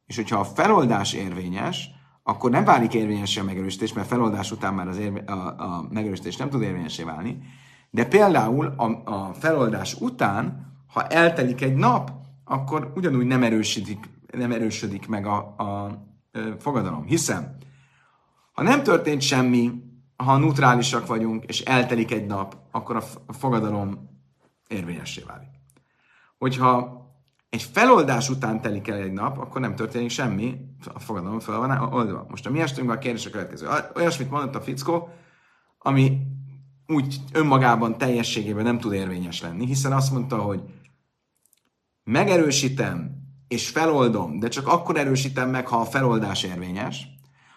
és 0.09 0.15
hogyha 0.15 0.39
a 0.39 0.43
feloldás 0.43 1.13
érvényes, 1.13 1.89
akkor 2.23 2.51
nem 2.51 2.63
válik 2.63 2.93
érvényesé 2.93 3.39
a 3.39 3.43
megerősítés, 3.43 3.93
mert 3.93 4.07
feloldás 4.07 4.51
után 4.51 4.73
már 4.73 4.87
az 4.87 4.97
érve, 4.97 5.31
a, 5.31 5.55
a 5.57 5.87
megerősítés 5.89 6.37
nem 6.37 6.49
tud 6.49 6.61
érvényesé 6.61 7.03
válni, 7.03 7.41
de 7.89 8.05
például 8.05 8.65
a, 8.65 9.11
a 9.11 9.33
feloldás 9.33 9.93
után, 9.93 10.73
ha 10.87 11.07
eltelik 11.07 11.61
egy 11.61 11.75
nap, 11.75 12.11
akkor 12.45 12.91
ugyanúgy 12.95 13.25
nem 13.25 13.43
erősödik, 13.43 14.09
nem 14.37 14.51
erősödik 14.51 15.07
meg 15.07 15.25
a, 15.25 15.37
a, 15.37 15.97
fogadalom. 16.59 17.05
Hiszen, 17.05 17.57
ha 18.51 18.63
nem 18.63 18.83
történt 18.83 19.21
semmi, 19.21 19.71
ha 20.15 20.37
neutrálisak 20.37 21.07
vagyunk, 21.07 21.45
és 21.45 21.61
eltelik 21.61 22.11
egy 22.11 22.25
nap, 22.25 22.57
akkor 22.71 22.95
a 23.25 23.33
fogadalom 23.33 24.09
érvényessé 24.67 25.23
válik. 25.27 25.49
Hogyha 26.37 26.98
egy 27.49 27.63
feloldás 27.63 28.29
után 28.29 28.61
telik 28.61 28.87
el 28.87 28.97
egy 28.97 29.11
nap, 29.11 29.37
akkor 29.37 29.61
nem 29.61 29.75
történik 29.75 30.09
semmi, 30.09 30.57
a 30.93 30.99
fogadalom 30.99 31.39
fel 31.39 31.57
van 31.57 31.93
oldva. 31.93 32.25
Most 32.29 32.45
a 32.45 32.49
mi 32.49 32.59
estünkben 32.59 32.97
a 32.97 32.99
kérdés 32.99 33.25
a 33.25 33.29
következő. 33.29 33.67
Olyasmit 33.95 34.29
mondott 34.29 34.55
a 34.55 34.61
fickó, 34.61 35.09
ami 35.77 36.17
úgy 36.87 37.15
önmagában 37.33 37.97
teljességében 37.97 38.63
nem 38.63 38.79
tud 38.79 38.93
érvényes 38.93 39.41
lenni, 39.41 39.65
hiszen 39.65 39.91
azt 39.91 40.11
mondta, 40.11 40.37
hogy 40.37 40.61
megerősítem 42.03 43.17
és 43.47 43.69
feloldom, 43.69 44.39
de 44.39 44.47
csak 44.47 44.67
akkor 44.67 44.97
erősítem 44.97 45.49
meg, 45.49 45.67
ha 45.67 45.77
a 45.77 45.85
feloldás 45.85 46.43
érvényes, 46.43 47.07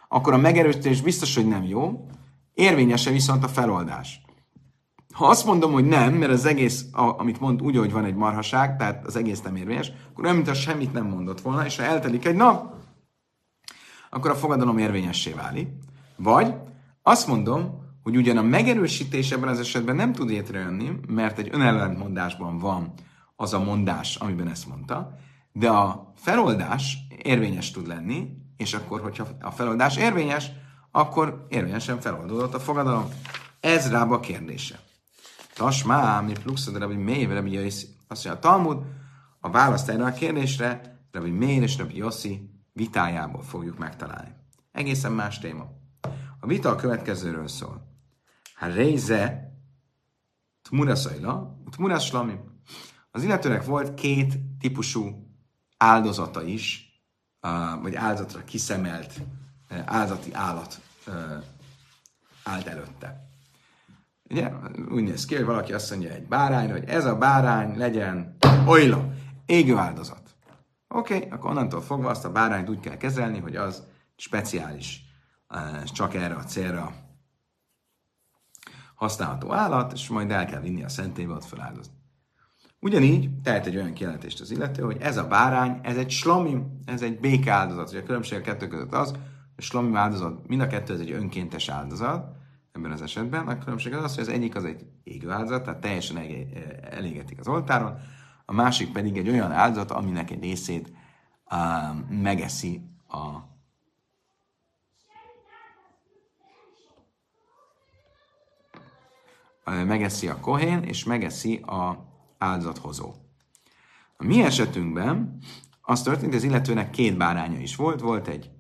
akkor 0.09 0.33
a 0.33 0.39
megerősítés 0.39 1.01
biztos, 1.01 1.35
hogy 1.35 1.49
nem 1.49 1.65
jó, 1.65 2.07
érvényese 2.55 3.11
viszont 3.11 3.45
a 3.45 3.49
feloldás. 3.49 4.21
Ha 5.13 5.27
azt 5.27 5.45
mondom, 5.45 5.73
hogy 5.73 5.85
nem, 5.85 6.15
mert 6.15 6.33
az 6.33 6.45
egész, 6.45 6.87
amit 6.93 7.41
mond, 7.41 7.63
úgy, 7.63 7.77
hogy 7.77 7.93
van 7.93 8.05
egy 8.05 8.15
marhaság, 8.15 8.77
tehát 8.77 9.07
az 9.07 9.17
egész 9.17 9.41
nem 9.41 9.57
érvényes, 9.57 9.93
akkor 10.11 10.25
olyan, 10.25 10.37
mintha 10.37 10.55
semmit 10.55 10.93
nem 10.93 11.07
mondott 11.07 11.41
volna, 11.41 11.65
és 11.65 11.77
ha 11.77 11.83
eltelik 11.83 12.25
egy 12.25 12.35
nap, 12.35 12.75
akkor 14.11 14.31
a 14.31 14.35
fogadalom 14.35 14.79
érvényessé 14.79 15.33
válik. 15.33 15.69
Vagy 16.17 16.55
azt 17.03 17.27
mondom, 17.27 17.81
hogy 18.03 18.17
ugyan 18.17 18.37
a 18.37 18.43
megerősítés 18.43 19.31
ebben 19.31 19.49
az 19.49 19.59
esetben 19.59 19.97
nem 19.97 20.13
tud 20.13 20.29
létrejönni, 20.29 20.91
mert 21.09 21.39
egy 21.39 21.49
önellentmondásban 21.53 22.59
van 22.59 22.93
az 23.37 23.55
a 23.55 23.63
mondás, 23.65 24.17
amiben 24.17 24.49
ezt 24.49 24.69
mondta, 24.69 25.15
de 25.53 25.69
a 25.69 26.13
feloldás 26.17 26.99
érvényes 27.23 27.71
tud 27.71 27.87
lenni, 27.87 28.29
és 28.57 28.75
akkor, 28.75 29.01
hogyha 29.01 29.27
a 29.41 29.51
feloldás 29.51 29.97
érvényes, 29.97 30.51
akkor 30.91 31.47
érvényesen 31.49 32.01
feloldódott 32.01 32.55
a 32.55 32.61
fogadalom. 32.61 33.09
Ez 33.61 33.91
rába 33.91 34.15
a 34.15 34.21
kérdése. 34.21 34.79
Tasmá, 35.55 36.21
mi 36.21 36.33
pluxod, 36.33 36.77
rabbi 36.77 36.95
mélyve, 36.95 37.35
rabbi 37.35 37.53
jöjsz. 37.53 37.87
Azt 38.09 38.25
mondja, 38.25 38.33
a 38.33 38.53
Talmud 38.53 38.85
a 39.41 39.51
választ 39.51 39.89
erre 39.89 40.05
a 40.05 40.13
kérdésre 40.13 40.99
Rabbi 41.13 41.31
Meir 41.31 41.63
és 41.63 41.77
Rabbi 41.77 41.97
Yossi 41.97 42.51
vitájából 42.73 43.43
fogjuk 43.43 43.79
megtalálni. 43.79 44.35
Egészen 44.73 45.13
más 45.13 45.39
téma. 45.39 45.67
A 46.41 46.47
vita 46.47 46.69
a 46.71 46.77
következőről 46.77 47.49
szól. 47.49 47.91
Ha 48.55 48.67
réze 48.67 49.53
tmuraszajla, 50.63 51.63
tmuraslami. 51.71 52.39
Az 53.11 53.23
illetőnek 53.23 53.65
volt 53.65 53.95
két 53.95 54.39
típusú 54.59 55.27
áldozata 55.77 56.43
is, 56.43 56.87
vagy 57.83 57.95
áldozatra 57.95 58.45
kiszemelt 58.45 59.21
áldati 59.85 60.33
állat 60.35 60.81
állt 62.45 62.67
előtte. 62.67 63.32
Ugye, 64.33 64.53
úgy 64.91 65.03
néz 65.03 65.25
ki, 65.25 65.35
hogy 65.35 65.45
valaki 65.45 65.73
azt 65.73 65.91
mondja 65.91 66.11
egy 66.11 66.27
bárányra, 66.27 66.73
hogy 66.73 66.89
ez 66.89 67.05
a 67.05 67.17
bárány 67.17 67.77
legyen 67.77 68.37
olyla, 68.67 69.13
égő 69.47 69.77
áldozat. 69.77 70.37
Oké, 70.89 71.17
okay, 71.17 71.31
akkor 71.31 71.51
onnantól 71.51 71.81
fogva 71.81 72.09
azt 72.09 72.25
a 72.25 72.33
bárányt 72.33 72.69
úgy 72.69 72.81
kell 72.81 72.97
kezelni, 72.97 73.39
hogy 73.39 73.57
az 73.57 73.83
speciális, 74.17 75.05
csak 75.85 76.15
erre 76.15 76.35
a 76.35 76.45
célra 76.45 76.93
használható 78.95 79.53
állat, 79.53 79.93
és 79.93 80.09
majd 80.09 80.31
el 80.31 80.47
kell 80.47 80.61
vinni 80.61 80.85
a 80.85 80.89
szentélybe, 80.89 81.33
ott 81.33 81.45
feláldozni. 81.45 81.93
Ugyanígy 82.81 83.41
tehet 83.43 83.67
egy 83.67 83.77
olyan 83.77 83.93
kijelentést 83.93 84.41
az 84.41 84.51
illető, 84.51 84.83
hogy 84.83 84.97
ez 85.01 85.17
a 85.17 85.27
bárány, 85.27 85.81
ez 85.83 85.97
egy 85.97 86.11
slamim, 86.11 86.81
ez 86.85 87.03
egy 87.03 87.21
béke 87.21 87.53
áldozat. 87.53 87.89
Ugye 87.89 88.01
a 88.01 88.05
különbség 88.05 88.39
a 88.39 88.43
kettő 88.43 88.69
között 88.69 88.93
az, 88.93 89.15
a 89.57 89.61
slamim 89.61 89.97
áldozat, 89.97 90.49
mind 90.49 90.61
a 90.61 90.67
kettő 90.67 90.93
ez 90.93 91.01
egy 91.01 91.13
önkéntes 91.13 91.69
áldozat, 91.69 92.41
ebben 92.73 92.93
az 92.93 93.03
esetben. 93.03 93.49
A 93.49 93.59
különbség 93.59 93.95
az 93.95 94.05
az, 94.05 94.15
hogy 94.15 94.23
az 94.23 94.29
egyik 94.29 94.55
az 94.55 94.65
egy 94.65 94.87
égő 95.03 95.31
áldozat, 95.31 95.65
tehát 95.65 95.81
teljesen 95.81 96.17
elégetik 96.91 97.39
az 97.39 97.49
oltáron, 97.49 97.99
a 98.45 98.53
másik 98.53 98.93
pedig 98.93 99.17
egy 99.17 99.29
olyan 99.29 99.53
áldozat, 99.53 99.91
aminek 99.91 100.31
egy 100.31 100.43
részét 100.43 100.93
uh, 101.51 102.09
megeszi 102.09 102.83
a 103.09 103.51
megeszi 109.65 110.29
a 110.29 110.41
kohén, 110.41 110.83
és 110.83 111.05
megeszi 111.05 111.57
a 111.57 112.07
áldozathozó. 112.39 113.15
A 114.17 114.25
mi 114.25 114.43
esetünkben 114.43 115.39
az 115.81 116.03
történt, 116.03 116.35
az 116.35 116.43
illetőnek 116.43 116.91
két 116.91 117.17
báránya 117.17 117.59
is 117.59 117.77
volt, 117.77 118.01
volt 118.01 118.29
egy 118.29 118.51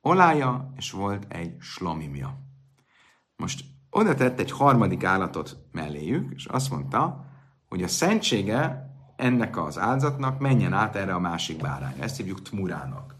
olája, 0.00 0.72
és 0.76 0.90
volt 0.90 1.32
egy 1.32 1.60
slomimja. 1.60 2.43
Most 3.36 3.64
oda 3.90 4.14
tett 4.14 4.40
egy 4.40 4.50
harmadik 4.50 5.04
állatot 5.04 5.56
melléjük, 5.72 6.32
és 6.34 6.44
azt 6.44 6.70
mondta, 6.70 7.24
hogy 7.68 7.82
a 7.82 7.88
szentsége 7.88 8.92
ennek 9.16 9.56
az 9.56 9.78
áldozatnak 9.78 10.38
menjen 10.38 10.72
át 10.72 10.96
erre 10.96 11.14
a 11.14 11.18
másik 11.18 11.60
bárányra. 11.60 12.02
Ezt 12.02 12.16
hívjuk 12.16 12.42
tmurának. 12.42 13.14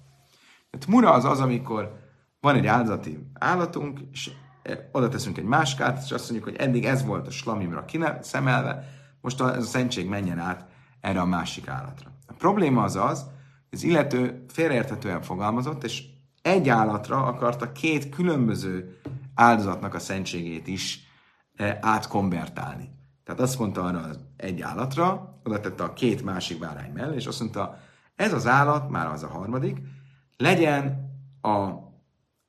A 0.71 0.79
tmura 0.79 1.13
az 1.13 1.25
az, 1.25 1.41
amikor 1.41 2.03
van 2.41 2.55
egy 2.55 2.67
áldozati 2.67 3.27
állatunk, 3.33 4.01
és 4.13 4.31
oda 4.93 5.09
teszünk 5.09 5.39
egy 5.39 5.45
máskát, 5.45 6.03
és 6.05 6.13
azt 6.13 6.31
mondjuk, 6.31 6.51
hogy 6.51 6.67
eddig 6.67 6.85
ez 6.85 7.05
volt 7.05 7.27
a 7.27 7.31
slamimra 7.31 7.85
szemelve, 8.21 8.89
most 9.21 9.41
a, 9.41 9.55
ez 9.55 9.63
a 9.63 9.67
szentség 9.67 10.09
menjen 10.09 10.39
át 10.39 10.67
erre 11.01 11.21
a 11.21 11.25
másik 11.25 11.69
állatra. 11.69 12.11
A 12.27 12.33
probléma 12.33 12.83
az 12.83 12.97
az, 12.97 13.23
hogy 13.69 13.79
az 13.79 13.83
illető 13.83 14.45
félreérthetően 14.49 15.23
fogalmazott, 15.23 15.85
és 15.85 16.03
egy 16.43 16.69
állatra 16.69 17.25
akarta 17.25 17.73
két 17.73 18.09
különböző 18.09 19.01
áldozatnak 19.35 19.95
a 19.95 19.99
szentségét 19.99 20.67
is 20.67 21.01
e, 21.57 21.79
átkonvertálni. 21.81 22.89
Tehát 23.25 23.41
azt 23.41 23.59
mondta 23.59 23.85
arra 23.85 23.99
az 23.99 24.19
egy 24.37 24.61
állatra, 24.61 25.39
oda 25.45 25.61
tette 25.61 25.83
a 25.85 25.93
két 25.93 26.25
másik 26.25 26.59
bárány 26.59 26.93
mellé, 26.93 27.15
és 27.15 27.27
azt 27.27 27.41
mondta, 27.41 27.79
ez 28.17 28.33
az 28.33 28.47
állat, 28.47 28.91
már 28.91 29.07
az 29.07 29.23
a 29.23 29.29
harmadik, 29.29 29.79
legyen 30.37 31.13
a 31.43 31.69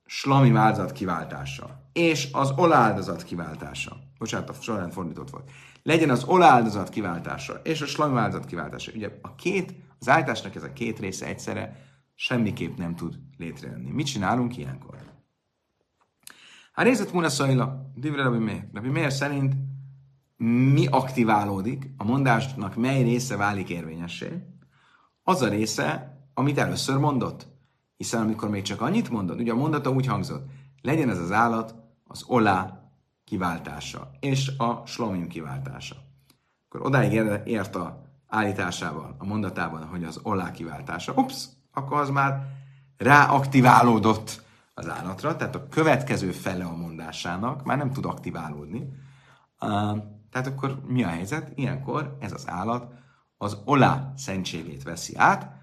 slami 0.05 0.55
áldozat 0.55 0.91
kiváltása, 0.91 1.89
és 1.93 2.29
az 2.31 2.53
oláldozat 2.55 3.23
kiváltása. 3.23 3.97
Bocsánat, 4.17 4.49
a 4.49 4.53
sorrend 4.53 4.91
fordított 4.91 5.29
volt 5.29 5.51
legyen 5.85 6.09
az 6.09 6.23
oláldozat 6.23 6.89
kiváltása 6.89 7.53
és 7.63 7.81
a 7.81 7.85
slami 7.85 8.17
áldozat 8.17 8.45
kiváltása. 8.45 8.91
Ugye 8.95 9.09
a 9.21 9.35
két, 9.35 9.75
az 9.99 10.09
állításnak 10.09 10.55
ez 10.55 10.63
a 10.63 10.73
két 10.73 10.99
része 10.99 11.25
egyszerre 11.25 11.75
semmiképp 12.15 12.77
nem 12.77 12.95
tud 12.95 13.19
létrejönni. 13.37 13.91
Mit 13.91 14.05
csinálunk 14.05 14.57
ilyenkor? 14.57 14.95
Hát 16.75 16.85
nézzet 16.85 17.13
Muna 17.13 17.29
Szajla, 17.29 17.91
Divre 17.93 18.23
Rabbi 18.23 18.37
Meir. 18.37 18.67
Rabbi 18.73 18.89
Meir 18.89 19.11
szerint 19.11 19.55
mi 20.73 20.87
aktiválódik, 20.87 21.89
a 21.97 22.03
mondásnak 22.03 22.75
mely 22.75 23.03
része 23.03 23.37
válik 23.37 23.69
érvényessé? 23.69 24.43
Az 25.23 25.41
a 25.41 25.49
része, 25.49 26.17
amit 26.33 26.57
először 26.57 26.97
mondott. 26.97 27.47
Hiszen 27.97 28.21
amikor 28.21 28.49
még 28.49 28.61
csak 28.61 28.81
annyit 28.81 29.09
mondott, 29.09 29.39
ugye 29.39 29.51
a 29.51 29.55
mondata 29.55 29.89
úgy 29.89 30.05
hangzott, 30.05 30.49
legyen 30.81 31.09
ez 31.09 31.19
az 31.19 31.31
állat 31.31 31.75
az 32.03 32.23
olá 32.27 32.89
kiváltása, 33.23 34.11
és 34.19 34.51
a 34.57 34.85
slomim 34.85 35.27
kiváltása. 35.27 35.95
Akkor 36.67 36.85
odáig 36.85 37.13
ért 37.45 37.75
a 37.75 38.05
állításával, 38.27 39.15
a 39.17 39.25
mondatában, 39.25 39.85
hogy 39.85 40.03
az 40.03 40.19
ollá 40.23 40.51
kiváltása. 40.51 41.13
Ups, 41.13 41.45
akkor 41.73 41.99
az 41.99 42.09
már 42.09 42.47
ráaktiválódott 42.97 44.44
az 44.77 44.89
állatra, 44.89 45.35
tehát 45.35 45.55
a 45.55 45.67
következő 45.67 46.31
fele 46.31 46.63
a 46.63 46.75
mondásának 46.75 47.63
már 47.63 47.77
nem 47.77 47.91
tud 47.91 48.05
aktiválódni. 48.05 48.89
Tehát 50.29 50.47
akkor 50.47 50.81
mi 50.87 51.03
a 51.03 51.07
helyzet? 51.07 51.51
Ilyenkor 51.55 52.17
ez 52.19 52.31
az 52.31 52.49
állat 52.49 52.93
az 53.37 53.61
olá 53.65 54.13
szentségét 54.15 54.83
veszi 54.83 55.15
át, 55.15 55.53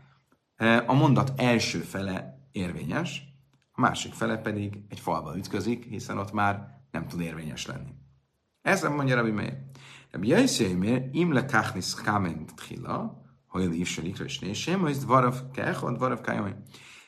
a 0.87 0.92
mondat 0.92 1.33
első 1.37 1.79
fele 1.79 2.46
érvényes, 2.53 3.22
a 3.72 3.81
másik 3.81 4.12
fele 4.12 4.37
pedig 4.37 4.85
egy 4.88 5.01
falba 5.01 5.37
ütközik, 5.37 5.85
hiszen 5.85 6.18
ott 6.18 6.33
már 6.33 6.81
nem 6.90 7.07
tud 7.07 7.20
érvényes 7.20 7.66
lenni. 7.66 7.94
Ez 8.62 8.83
nem 8.83 8.94
mondja 8.94 9.14
Rabbi 9.14 9.31
Meir. 9.31 9.59
Rabbi 10.11 10.29
Jaiszi 10.29 10.75
Meir, 10.75 11.09
im 11.12 11.33
le 11.33 11.44
kachnis 11.44 11.94
kamen 11.94 12.46
tchila, 12.46 13.22
hogy 13.46 13.62
el 13.62 13.72
is 13.72 13.98
likra 13.98 14.25
és 14.25 14.38
nésém, 14.38 14.81
hogy 14.81 14.96
dvarav 14.96 15.51
kech, 15.53 15.92
dvarav 15.92 16.20
kajaj. 16.20 16.57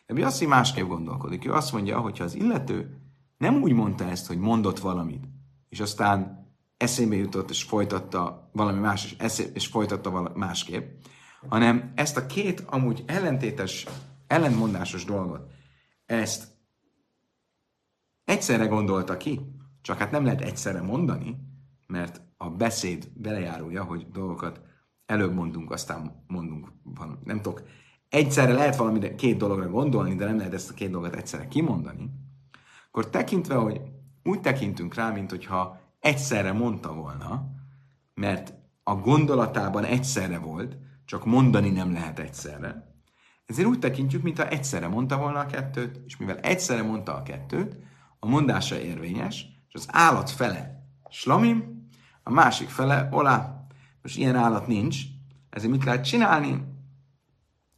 Rabbi 0.07 0.21
Jaiszi 0.21 0.47
másképp 0.47 0.87
gondolkodik. 0.87 1.47
Ő 1.47 1.53
azt 1.53 1.73
mondja, 1.73 2.01
hogy 2.01 2.19
ha 2.19 2.25
az 2.25 2.35
illető 2.35 2.99
nem 3.38 3.62
úgy 3.62 3.73
mondta 3.73 4.05
ezt, 4.05 4.27
hogy 4.27 4.38
mondott 4.38 4.79
valamit, 4.79 5.25
és 5.69 5.81
aztán 5.81 6.49
eszébe 6.77 7.17
jutott, 7.17 7.51
és 7.51 7.62
folytatta 7.62 8.51
valami 8.53 8.81
más, 8.81 9.05
és, 9.05 9.14
eszé, 9.19 9.51
és 9.55 9.67
folytatta 9.67 10.11
valami 10.11 10.38
másképp, 10.38 11.03
hanem 11.49 11.93
ezt 11.95 12.17
a 12.17 12.27
két 12.27 12.61
amúgy 12.61 13.05
ellentétes, 13.07 13.87
ellentmondásos 14.27 15.05
dolgot, 15.05 15.51
ezt 16.07 16.49
egyszerre 18.25 18.67
gondolta 18.67 19.17
ki, 19.17 19.40
csak 19.83 19.99
hát 19.99 20.11
nem 20.11 20.25
lehet 20.25 20.40
egyszerre 20.40 20.83
mondani, 20.83 21.37
mert 21.87 22.21
a 22.37 22.51
beszéd 22.51 23.09
belejárója, 23.14 23.85
hogy 23.85 24.07
dolgokat 24.12 24.61
előbb 25.07 25.35
mondunk, 25.35 25.71
aztán 25.71 26.25
mondunk. 26.27 26.73
Nem 27.25 27.40
tudok, 27.40 27.62
egyszerre 28.14 28.53
lehet 28.53 28.77
valami 28.77 29.14
két 29.14 29.37
dologra 29.37 29.68
gondolni, 29.68 30.14
de 30.14 30.24
nem 30.24 30.37
lehet 30.37 30.55
ezt 30.55 30.70
a 30.70 30.74
két 30.74 30.90
dolgot 30.90 31.14
egyszerre 31.14 31.48
kimondani, 31.48 32.11
akkor 32.87 33.11
tekintve, 33.11 33.55
hogy 33.55 33.81
úgy 34.22 34.40
tekintünk 34.40 34.94
rá, 34.94 35.11
mint 35.11 35.31
hogyha 35.31 35.81
egyszerre 36.00 36.53
mondta 36.53 36.92
volna, 36.92 37.46
mert 38.14 38.55
a 38.83 38.94
gondolatában 38.94 39.85
egyszerre 39.85 40.38
volt, 40.38 40.77
csak 41.05 41.24
mondani 41.24 41.70
nem 41.70 41.92
lehet 41.92 42.18
egyszerre. 42.18 42.92
Ezért 43.46 43.68
úgy 43.68 43.79
tekintjük, 43.79 44.22
mintha 44.22 44.48
egyszerre 44.48 44.88
mondta 44.88 45.16
volna 45.16 45.38
a 45.38 45.46
kettőt, 45.46 46.00
és 46.07 46.16
mivel 46.16 46.38
egyszerre 46.38 46.83
mondta 46.83 47.14
a 47.14 47.22
kettőt, 47.22 47.77
a 48.18 48.27
mondása 48.27 48.79
érvényes, 48.79 49.46
és 49.68 49.74
az 49.74 49.87
állat 49.90 50.31
fele 50.31 50.87
slamim, 51.11 51.88
a 52.22 52.31
másik 52.31 52.68
fele 52.68 53.09
olá. 53.12 53.66
Most 54.03 54.16
ilyen 54.16 54.37
állat 54.37 54.66
nincs, 54.66 54.98
ezért 55.50 55.72
mit 55.72 55.85
lehet 55.85 56.05
csinálni? 56.05 56.74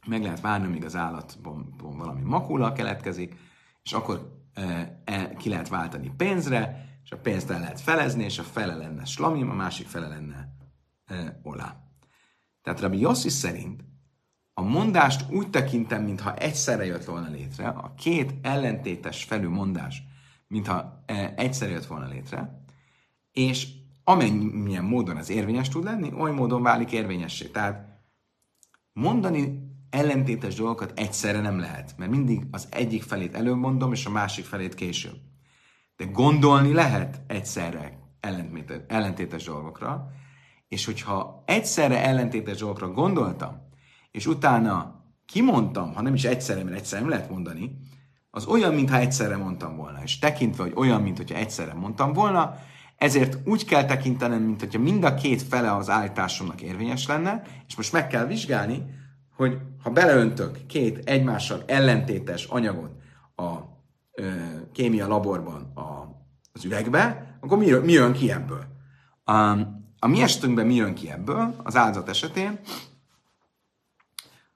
Meg 0.07 0.21
lehet 0.21 0.41
várni, 0.41 0.67
míg 0.67 0.85
az 0.85 0.95
állatban 0.95 1.75
valami 1.97 2.21
makula 2.21 2.71
keletkezik, 2.73 3.35
és 3.83 3.93
akkor 3.93 4.45
e, 4.53 5.01
e, 5.05 5.33
ki 5.33 5.49
lehet 5.49 5.69
váltani 5.69 6.11
pénzre, 6.17 6.85
és 7.03 7.11
a 7.11 7.17
pénzt 7.17 7.49
el 7.49 7.59
lehet 7.59 7.81
felezni, 7.81 8.23
és 8.23 8.39
a 8.39 8.43
fele 8.43 8.75
lenne 8.75 9.05
slamim, 9.05 9.49
a 9.49 9.53
másik 9.53 9.87
fele 9.87 10.07
lenne 10.07 10.53
e, 11.05 11.39
olá. 11.43 11.83
Tehát 12.61 12.79
Rabbi 12.79 12.99
Yossi 12.99 13.29
szerint 13.29 13.83
a 14.53 14.61
mondást 14.61 15.31
úgy 15.31 15.49
tekintem, 15.49 16.03
mintha 16.03 16.35
egyszerre 16.35 16.85
jött 16.85 17.05
volna 17.05 17.29
létre, 17.29 17.67
a 17.67 17.93
két 17.97 18.33
ellentétes 18.41 19.23
felű 19.23 19.47
mondás 19.47 20.03
mintha 20.47 21.03
e, 21.05 21.33
egyszer 21.37 21.69
jött 21.69 21.85
volna 21.85 22.07
létre, 22.07 22.63
és 23.31 23.67
amennyien 24.03 24.83
módon 24.83 25.17
az 25.17 25.29
érvényes 25.29 25.69
tud 25.69 25.83
lenni, 25.83 26.13
oly 26.13 26.31
módon 26.31 26.61
válik 26.61 26.91
érvényessé. 26.91 27.47
Tehát 27.47 28.01
mondani 28.93 29.66
ellentétes 29.89 30.55
dolgokat 30.55 30.99
egyszerre 30.99 31.39
nem 31.41 31.59
lehet, 31.59 31.93
mert 31.97 32.11
mindig 32.11 32.41
az 32.51 32.67
egyik 32.71 33.03
felét 33.03 33.35
előbb 33.35 33.57
mondom, 33.57 33.93
és 33.93 34.05
a 34.05 34.09
másik 34.09 34.45
felét 34.45 34.75
később. 34.75 35.17
De 35.95 36.05
gondolni 36.05 36.73
lehet 36.73 37.21
egyszerre 37.27 37.99
ellentétes 38.87 39.43
dolgokra, 39.43 40.11
és 40.67 40.85
hogyha 40.85 41.43
egyszerre 41.45 42.03
ellentétes 42.03 42.57
dolgokra 42.57 42.91
gondoltam, 42.91 43.67
és 44.11 44.27
utána 44.27 45.05
kimondtam, 45.25 45.93
ha 45.93 46.01
nem 46.01 46.13
is 46.13 46.23
egyszerre, 46.23 46.63
mert 46.63 46.75
egyszerre 46.75 47.01
nem 47.01 47.09
lehet 47.09 47.29
mondani, 47.29 47.79
az 48.31 48.45
olyan, 48.45 48.73
mintha 48.73 48.97
egyszerre 48.97 49.37
mondtam 49.37 49.75
volna. 49.75 50.03
És 50.03 50.19
tekintve, 50.19 50.63
hogy 50.63 50.73
olyan, 50.75 51.01
mintha 51.01 51.35
egyszerre 51.35 51.73
mondtam 51.73 52.13
volna, 52.13 52.55
ezért 52.97 53.47
úgy 53.47 53.65
kell 53.65 53.85
tekintenem, 53.85 54.41
mint 54.41 54.59
hogyha 54.59 54.79
mind 54.79 55.03
a 55.03 55.13
két 55.13 55.41
fele 55.41 55.75
az 55.75 55.89
állításomnak 55.89 56.61
érvényes 56.61 57.07
lenne, 57.07 57.41
és 57.67 57.75
most 57.75 57.93
meg 57.93 58.07
kell 58.07 58.25
vizsgálni, 58.25 58.83
hogy 59.37 59.57
ha 59.83 59.89
beleöntök 59.89 60.65
két 60.65 61.09
egymással 61.09 61.63
ellentétes 61.65 62.45
anyagot 62.45 62.91
a 63.35 63.57
ö, 64.11 64.31
kémia 64.71 65.07
laborban 65.07 65.71
a, 65.75 65.81
az 66.53 66.65
üvegbe, 66.65 67.37
akkor 67.39 67.57
mi, 67.57 67.71
mi 67.71 67.91
jön 67.91 68.13
ki 68.13 68.31
ebből? 68.31 68.65
A, 69.23 69.33
a 69.99 70.07
mi 70.07 70.21
esetünkben 70.21 70.65
mi 70.65 70.75
jön 70.75 70.93
ki 70.93 71.11
ebből, 71.11 71.55
az 71.63 71.75
áldozat 71.75 72.09
esetén, 72.09 72.59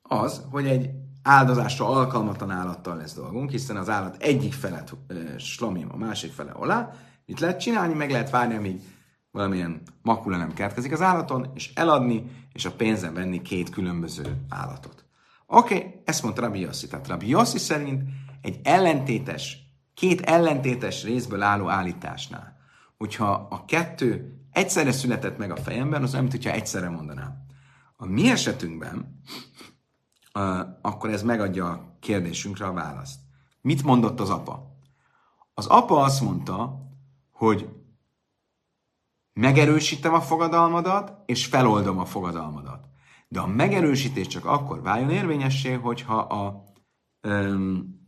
az, 0.02 0.46
hogy 0.50 0.67
egy 0.67 0.89
áldozásra 1.24 1.88
alkalmatlan 1.88 2.52
állattal 2.52 2.98
lesz 2.98 3.13
dolgunk, 3.13 3.50
hiszen 3.50 3.78
az 3.78 3.89
állat 3.89 4.22
egyik 4.22 4.54
felet 4.54 4.96
slamim, 5.38 5.89
a 5.91 5.98
másik 5.98 6.32
fele 6.32 6.52
olá. 6.56 6.94
Mit 7.26 7.39
lehet 7.39 7.60
csinálni? 7.60 7.94
Meg 7.94 8.12
lehet 8.12 8.30
várni, 8.30 8.56
amíg 8.56 8.82
valamilyen 9.32 9.82
makula 10.02 10.38
nem 10.38 10.54
keletkezik 10.54 10.91
az 10.91 11.02
állaton, 11.02 11.52
és 11.54 11.72
eladni, 11.74 12.24
és 12.54 12.65
a 12.65 12.72
pénzen 12.72 13.13
venni 13.13 13.41
két 13.41 13.70
különböző 13.70 14.46
állatot. 14.50 15.06
Oké, 15.46 15.76
okay, 15.76 16.02
ezt 16.06 16.24
mondta 16.24 16.41
Rabbi 16.41 16.60
Yossi. 16.60 16.88
Tehát 16.88 17.08
Rabbi 17.08 17.28
Yossi 17.28 17.58
szerint 17.58 18.04
egy 18.41 18.60
ellentétes, 18.63 19.58
két 19.94 20.22
ellentétes 20.22 21.04
részből 21.04 21.41
álló 21.41 21.70
állításnál, 21.70 22.58
hogyha 22.98 23.48
a 23.50 23.65
kettő 23.65 24.36
egyszerre 24.52 24.91
született 24.91 25.38
meg 25.38 25.52
a 25.52 25.56
fejemben, 25.56 26.04
az 26.04 26.13
olyan, 26.13 26.26
mintha 26.26 26.52
egyszerre 26.52 26.89
mondanám. 26.89 27.46
A 27.96 28.06
mi 28.06 28.30
esetünkben 28.30 29.22
akkor 30.82 31.10
ez 31.10 31.24
megadja 31.24 31.70
a 31.70 31.98
kérdésünkre 32.00 32.65
a 32.65 32.74
választ. 32.74 33.20
Mit 33.62 33.84
mondott 33.84 34.20
az 34.20 34.30
apa? 34.30 34.78
Az 35.54 35.65
apa 35.65 36.02
azt 36.02 36.22
mondta, 36.22 36.80
hogy 37.32 37.70
megerősítem 39.34 40.13
a 40.13 40.22
fogadalmadat, 40.22 41.13
és 41.26 41.46
feloldom 41.46 42.00
a 42.00 42.06
fogadalmadat. 42.06 42.86
De 43.28 43.39
a 43.39 43.48
megerősítés 43.48 44.28
csak 44.28 44.46
akkor 44.46 44.82
váljon 44.82 45.10
érvényessé, 45.10 45.74
hogyha 45.74 46.17
a, 46.17 46.63
öm, 47.22 48.00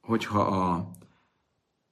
hogyha 0.00 0.40
a 0.40 0.90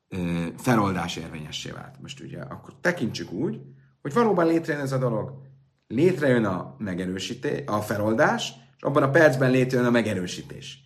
ö, 0.09 0.47
feloldás 0.57 1.16
érvényessé 1.16 1.71
vált. 1.71 2.01
Most 2.01 2.21
ugye 2.21 2.40
akkor 2.40 2.75
tekintsük 2.81 3.33
úgy, 3.33 3.61
hogy 4.03 4.12
valóban 4.12 4.47
létrejön 4.47 4.83
ez 4.83 4.92
a 4.92 4.99
dolog. 4.99 5.42
Létrejön 5.87 6.45
a 6.45 6.75
megerősítés, 6.79 7.62
a 7.66 7.81
feloldás, 7.81 8.53
és 8.77 8.83
abban 8.83 9.03
a 9.03 9.11
percben 9.11 9.51
létrejön 9.51 9.87
a 9.87 9.90
megerősítés. 9.90 10.85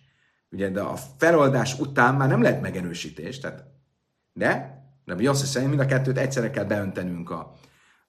Ugye, 0.49 0.69
de 0.69 0.81
a 0.81 0.95
feloldás 0.95 1.79
után 1.79 2.15
már 2.15 2.27
nem 2.27 2.41
lehet 2.41 2.61
megerősítés, 2.61 3.39
tehát, 3.39 3.65
de 4.33 4.80
Rabbi 5.11 5.23
Yossi 5.23 5.45
szerint 5.45 5.69
mind 5.69 5.81
a 5.81 5.85
kettőt 5.85 6.17
egyszerre 6.17 6.49
kell 6.49 6.63
beöntenünk 6.63 7.29
a, 7.29 7.53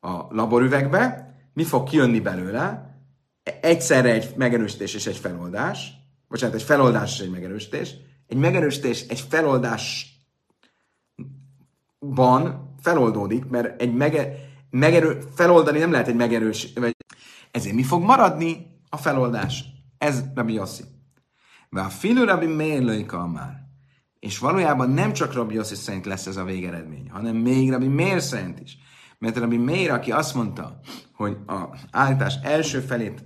a 0.01 0.27
laborüvegbe, 0.31 1.35
mi 1.53 1.65
fog 1.65 1.89
kijönni 1.89 2.21
belőle? 2.21 2.97
Egyszerre 3.61 4.13
egy 4.13 4.35
megerősítés 4.37 4.95
és 4.95 5.07
egy 5.07 5.17
feloldás, 5.17 5.93
bocsánat, 6.29 6.55
egy 6.55 6.63
feloldás 6.63 7.13
és 7.13 7.21
egy 7.21 7.31
megerősítés. 7.31 7.95
Egy 8.27 8.37
megerősítés 8.37 9.07
egy 9.09 9.21
feloldásban 9.21 10.21
feloldódik, 12.81 13.45
mert 13.45 13.81
egy 13.81 13.95
mege, 13.95 14.35
megerő, 14.71 15.19
feloldani 15.35 15.79
nem 15.79 15.91
lehet 15.91 16.09
egy 16.09 16.17
megerős, 16.17 16.73
vagy 16.75 16.97
ezért 17.51 17.75
mi 17.75 17.83
fog 17.83 18.03
maradni? 18.03 18.81
A 18.89 18.97
feloldás. 18.97 19.65
Ez 19.99 20.23
Rabbi 20.35 20.53
Yossi. 20.53 20.83
a 21.71 21.81
filő 21.83 22.25
Rabbi 22.25 22.47
Meir 22.47 23.07
már. 23.33 23.62
És 24.23 24.39
valójában 24.39 24.91
nem 24.91 25.13
csak 25.13 25.33
Rabbi 25.33 25.55
Yossi 25.55 25.75
szerint 25.75 26.07
lesz 26.07 26.27
ez 26.27 26.37
a 26.37 26.45
végeredmény, 26.45 27.11
hanem 27.11 27.37
még 27.37 27.71
Rabbi 27.71 27.89
Meir 27.89 28.21
szerint 28.21 28.61
is. 28.61 28.79
Mert 29.19 29.37
Rabbi 29.37 29.57
Meir, 29.57 29.91
aki 29.91 30.13
azt 30.13 30.35
mondta, 30.35 30.81
hogy 31.15 31.37
a 31.47 31.77
állítás 31.91 32.35
első 32.43 32.81
felét 32.81 33.25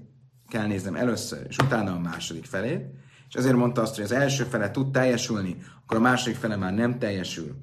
kell 0.48 0.66
néznem 0.66 0.94
először, 0.94 1.46
és 1.48 1.56
utána 1.56 1.92
a 1.92 1.98
második 1.98 2.44
felét, 2.44 2.86
és 3.28 3.34
ezért 3.34 3.56
mondta 3.56 3.82
azt, 3.82 3.94
hogy 3.94 4.04
az 4.04 4.12
első 4.12 4.44
fele 4.44 4.70
tud 4.70 4.90
teljesülni, 4.90 5.56
akkor 5.82 5.96
a 5.96 6.00
második 6.00 6.36
fele 6.36 6.56
már 6.56 6.74
nem 6.74 6.98
teljesül. 6.98 7.56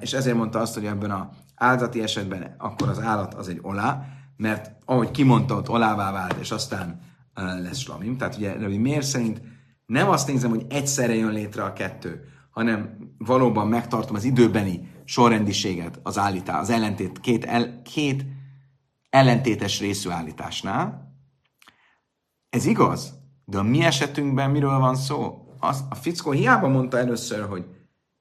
És 0.00 0.12
ezért 0.12 0.36
mondta 0.36 0.58
azt, 0.58 0.74
hogy 0.74 0.86
ebben 0.86 1.10
a 1.10 1.30
áldati 1.54 2.02
esetben 2.02 2.54
akkor 2.58 2.88
az 2.88 3.00
állat 3.00 3.34
az 3.34 3.48
egy 3.48 3.58
olá, 3.62 4.06
mert 4.36 4.70
ahogy 4.84 5.10
kimondta, 5.10 5.54
ott 5.54 5.68
olává 5.68 6.12
vált, 6.12 6.36
és 6.40 6.50
aztán 6.50 7.00
lesz 7.34 7.78
slamim. 7.78 8.16
Tehát 8.16 8.36
ugye 8.36 8.52
Rabbi 8.52 8.78
miért 8.78 9.06
szerint 9.06 9.42
nem 9.86 10.08
azt 10.08 10.28
nézem, 10.28 10.50
hogy 10.50 10.66
egyszerre 10.68 11.14
jön 11.14 11.32
létre 11.32 11.62
a 11.62 11.72
kettő, 11.72 12.22
hanem 12.58 12.98
valóban 13.18 13.68
megtartom 13.68 14.16
az 14.16 14.24
időbeni 14.24 14.90
sorrendiséget 15.04 16.00
az 16.02 16.18
állítás, 16.18 16.60
az 16.60 16.70
ellentét, 16.70 17.20
két, 17.20 17.44
el, 17.44 17.82
két 17.82 18.24
ellentétes 19.10 19.80
részű 19.80 20.10
állításnál. 20.10 21.14
Ez 22.50 22.66
igaz, 22.66 23.14
de 23.44 23.58
a 23.58 23.62
mi 23.62 23.82
esetünkben 23.84 24.50
miről 24.50 24.78
van 24.78 24.96
szó? 24.96 25.46
Az, 25.58 25.84
a 25.90 25.94
fickó 25.94 26.30
hiába 26.30 26.68
mondta 26.68 26.98
először, 26.98 27.48
hogy 27.48 27.64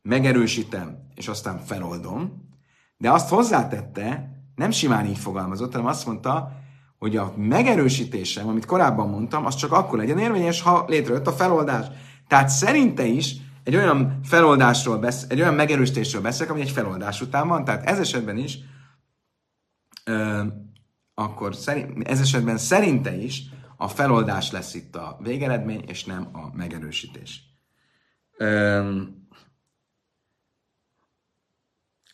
megerősítem, 0.01 0.97
és 1.15 1.27
aztán 1.27 1.59
feloldom, 1.59 2.49
de 2.97 3.11
azt 3.11 3.29
hozzátette, 3.29 4.29
nem 4.55 4.71
simán 4.71 5.05
így 5.05 5.17
fogalmazott, 5.17 5.71
hanem 5.71 5.87
azt 5.87 6.05
mondta, 6.05 6.51
hogy 6.97 7.15
a 7.15 7.33
megerősítésem, 7.37 8.47
amit 8.47 8.65
korábban 8.65 9.09
mondtam, 9.09 9.45
az 9.45 9.55
csak 9.55 9.71
akkor 9.71 9.97
legyen 9.97 10.19
érvényes, 10.19 10.61
ha 10.61 10.85
létrejött 10.87 11.27
a 11.27 11.31
feloldás. 11.31 11.85
Tehát 12.27 12.49
szerinte 12.49 13.05
is 13.05 13.45
egy 13.67 13.75
olyan 13.75 14.19
feloldásról, 14.23 14.97
besz, 14.97 15.25
egy 15.29 15.41
olyan 15.41 15.53
megerősítésről 15.53 16.21
beszélek, 16.21 16.51
ami 16.51 16.61
egy 16.61 16.69
feloldás 16.69 17.21
után 17.21 17.47
van, 17.47 17.65
tehát 17.65 17.85
ez 17.85 17.99
esetben 17.99 18.37
is, 18.37 18.59
ö, 20.05 20.43
akkor 21.13 21.55
szerint, 21.55 22.07
ez 22.07 22.21
esetben 22.21 22.57
szerinte 22.57 23.15
is 23.15 23.43
a 23.77 23.87
feloldás 23.87 24.51
lesz 24.51 24.73
itt 24.73 24.95
a 24.95 25.17
végeredmény, 25.21 25.83
és 25.87 26.05
nem 26.05 26.29
a 26.33 26.55
megerősítés. 26.55 27.41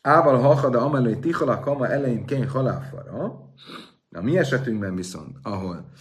Ával 0.02 0.39
hachada 0.39 0.82
amelői 0.82 1.20
tihala 1.20 1.60
kama 1.60 1.88
elején 1.88 2.26
kény 2.26 2.48
haláfara. 2.48 3.54
A 4.12 4.22
mi 4.22 4.38
esetünkben 4.38 4.96
viszont, 4.96 5.38
ahol 5.42 5.92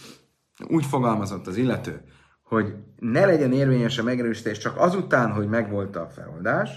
úgy 0.67 0.85
fogalmazott 0.85 1.47
az 1.47 1.57
illető, 1.57 2.05
hogy 2.53 2.75
ne 2.99 3.25
legyen 3.25 3.53
érvényes 3.53 3.97
a 3.97 4.03
megerősítés 4.03 4.57
csak 4.57 4.77
azután, 4.77 5.31
hogy 5.31 5.47
megvolt 5.47 5.95
a 5.95 6.09
feloldás, 6.09 6.69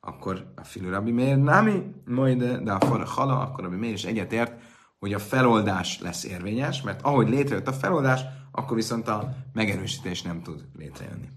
akkor 0.00 0.52
a 0.54 0.64
filő 0.64 0.90
Rabbi 0.90 1.10
Meir 1.10 1.36
námi, 1.36 1.94
majd 2.04 2.44
de 2.44 2.72
a 2.72 2.86
fara 2.86 3.04
hala, 3.06 3.40
akkor 3.40 3.64
Rabbi 3.64 3.76
Meir 3.76 3.92
is 3.92 4.04
egyetért, 4.04 4.52
hogy 4.98 5.12
a 5.12 5.18
feloldás 5.18 6.00
lesz 6.00 6.24
érvényes, 6.24 6.82
mert 6.82 7.02
ahogy 7.02 7.28
létrejött 7.28 7.68
a 7.68 7.72
feloldás, 7.72 8.20
akkor 8.52 8.76
viszont 8.76 9.08
a 9.08 9.34
megerősítés 9.52 10.22
nem 10.22 10.42
tud 10.42 10.64
létrejönni. 10.78 11.28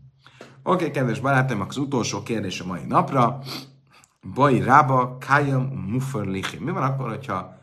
Oké, 0.63 0.83
okay, 0.83 0.91
kedves 0.91 1.19
barátaim, 1.19 1.61
az 1.61 1.77
utolsó 1.77 2.23
kérdés 2.23 2.59
a 2.59 2.65
mai 2.65 2.85
napra. 2.87 3.39
Baj 4.33 4.59
rába, 4.59 5.17
kájam, 5.17 5.63
mufer 5.63 6.25
Mi 6.25 6.71
van 6.71 6.83
akkor, 6.83 7.09
hogyha 7.09 7.57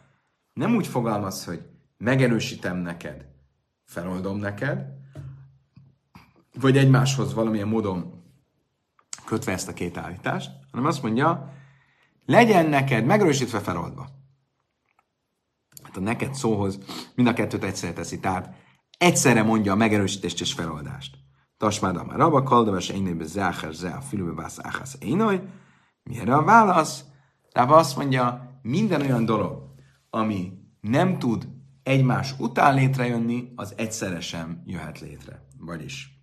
nem 0.52 0.74
úgy 0.74 0.86
fogalmaz, 0.86 1.44
hogy 1.44 1.62
megerősítem 1.98 2.76
neked, 2.76 3.26
feloldom 3.84 4.38
neked, 4.38 5.02
vagy 6.60 6.76
egymáshoz 6.76 7.34
valamilyen 7.34 7.68
módon 7.68 8.22
kötve 9.24 9.52
ezt 9.52 9.68
a 9.68 9.72
két 9.72 9.96
állítást, 9.96 10.50
hanem 10.70 10.86
azt 10.86 11.02
mondja, 11.02 11.52
legyen 12.26 12.66
neked 12.66 13.04
megerősítve 13.04 13.60
feloldva. 13.60 14.08
Hát 15.82 15.96
a 15.96 16.00
neked 16.00 16.34
szóhoz 16.34 16.78
mind 17.14 17.28
a 17.28 17.32
kettőt 17.32 17.64
egyszerre 17.64 17.92
teszi, 17.92 18.20
tehát 18.20 18.54
egyszerre 18.98 19.42
mondja 19.42 19.72
a 19.72 19.76
megerősítést 19.76 20.40
és 20.40 20.52
feloldást. 20.52 21.16
Tasmáda 21.56 22.04
már 22.04 22.16
rabba, 22.16 22.42
kaldaves 22.42 22.88
énébe 22.88 23.24
záher 23.24 23.72
zá, 23.72 24.00
fülőbe 24.00 24.32
vász 24.32 24.58
áhász 24.62 24.96
énoj. 25.00 25.42
Mire 26.02 26.34
a 26.34 26.42
válasz? 26.42 27.04
Tehát 27.52 27.70
azt 27.70 27.96
mondja, 27.96 28.58
minden 28.62 29.00
olyan 29.00 29.24
dolog, 29.24 29.74
ami 30.10 30.52
nem 30.80 31.18
tud 31.18 31.48
egymás 31.82 32.34
után 32.38 32.74
létrejönni, 32.74 33.52
az 33.56 33.74
egyszerre 33.76 34.20
sem 34.20 34.62
jöhet 34.66 35.00
létre. 35.00 35.46
Vagyis, 35.58 36.13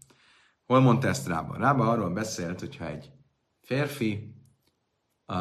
hol 0.72 0.80
mondta 0.80 1.08
ezt 1.08 1.28
Rába? 1.28 1.58
Rába 1.58 1.90
arról 1.90 2.10
beszélt, 2.10 2.60
hogyha 2.60 2.88
egy 2.88 3.12
férfi 3.62 4.36
uh, 5.28 5.38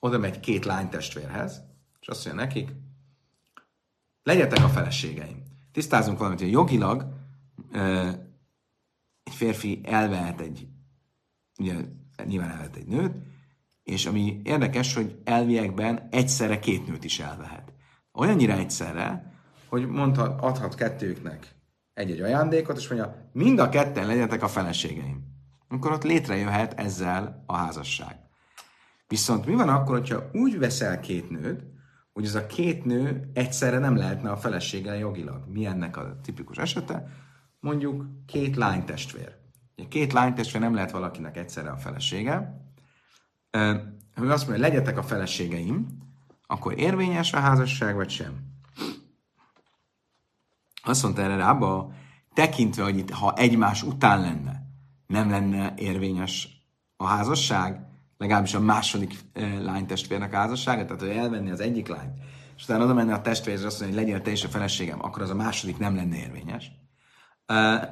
oda 0.00 0.18
megy 0.18 0.40
két 0.40 0.64
lánytestvérhez, 0.64 1.62
és 2.00 2.08
azt 2.08 2.26
mondja 2.26 2.44
nekik, 2.44 2.72
legyetek 4.22 4.64
a 4.64 4.68
feleségeim. 4.68 5.42
Tisztázunk 5.72 6.18
valamit, 6.18 6.40
hogy 6.40 6.50
jogilag 6.50 7.06
uh, 7.72 8.08
egy 9.22 9.34
férfi 9.34 9.80
elvehet 9.82 10.40
egy, 10.40 10.68
ugye 11.58 11.74
nyilván 12.24 12.50
elvehet 12.50 12.76
egy 12.76 12.86
nőt, 12.86 13.14
és 13.82 14.06
ami 14.06 14.40
érdekes, 14.44 14.94
hogy 14.94 15.20
elviekben 15.24 16.08
egyszerre 16.10 16.58
két 16.58 16.86
nőt 16.86 17.04
is 17.04 17.20
elvehet. 17.20 17.72
Olyannyira 18.12 18.52
egyszerre, 18.52 19.34
hogy 19.68 19.86
mondhat, 19.86 20.42
adhat 20.42 20.74
kettőknek 20.74 21.54
egy-egy 21.94 22.20
ajándékot, 22.20 22.76
és 22.76 22.88
mondja, 22.88 23.30
mind 23.32 23.58
a 23.58 23.68
ketten 23.68 24.06
legyetek 24.06 24.42
a 24.42 24.48
feleségeim. 24.48 25.32
Akkor 25.68 25.92
ott 25.92 26.02
létrejöhet 26.02 26.80
ezzel 26.80 27.44
a 27.46 27.56
házasság. 27.56 28.16
Viszont 29.08 29.46
mi 29.46 29.54
van 29.54 29.68
akkor, 29.68 29.98
hogyha 29.98 30.30
úgy 30.32 30.58
veszel 30.58 31.00
két 31.00 31.30
nőt, 31.30 31.62
hogy 32.12 32.24
az 32.24 32.34
a 32.34 32.46
két 32.46 32.84
nő 32.84 33.30
egyszerre 33.32 33.78
nem 33.78 33.96
lehetne 33.96 34.30
a 34.30 34.36
felesége 34.36 34.94
jogilag? 34.94 35.42
Mi 35.48 35.66
ennek 35.66 35.96
a 35.96 36.20
tipikus 36.22 36.56
esete? 36.56 37.08
Mondjuk 37.60 38.06
két 38.26 38.56
lánytestvér. 38.56 39.34
Két 39.88 40.12
lánytestvér 40.12 40.60
nem 40.60 40.74
lehet 40.74 40.90
valakinek 40.90 41.36
egyszerre 41.36 41.70
a 41.70 41.76
felesége. 41.76 42.60
Ha 44.14 44.24
azt 44.26 44.48
mondja, 44.48 44.66
legyetek 44.66 44.98
a 44.98 45.02
feleségeim, 45.02 45.86
akkor 46.46 46.78
érvényes 46.78 47.32
a 47.32 47.38
házasság, 47.38 47.94
vagy 47.94 48.10
sem? 48.10 48.53
Azt 50.84 51.02
mondta 51.02 51.22
erre 51.22 51.36
rába, 51.36 51.92
tekintve, 52.34 52.82
hogy 52.82 52.98
itt, 52.98 53.10
ha 53.10 53.34
egymás 53.36 53.82
után 53.82 54.20
lenne, 54.20 54.62
nem 55.06 55.30
lenne 55.30 55.74
érvényes 55.76 56.48
a 56.96 57.06
házasság, 57.06 57.80
legalábbis 58.18 58.54
a 58.54 58.60
második 58.60 59.18
eh, 59.32 59.58
lánytestvérnek 59.62 60.32
a 60.32 60.36
házassága, 60.36 60.84
tehát 60.84 61.00
hogy 61.00 61.10
elvenni 61.10 61.50
az 61.50 61.60
egyik 61.60 61.88
lányt, 61.88 62.14
és 62.56 62.64
utána 62.64 62.84
oda 62.84 62.94
menni 62.94 63.12
a 63.12 63.20
testvérhez, 63.20 63.60
és 63.60 63.66
azt 63.66 63.80
mondani, 63.80 64.00
hogy 64.00 64.08
legyél 64.08 64.24
te 64.24 64.30
is 64.30 64.44
a 64.44 64.48
feleségem, 64.48 64.98
akkor 65.02 65.22
az 65.22 65.30
a 65.30 65.34
második 65.34 65.78
nem 65.78 65.96
lenne 65.96 66.16
érvényes. 66.16 66.70
Uh, 67.48 67.82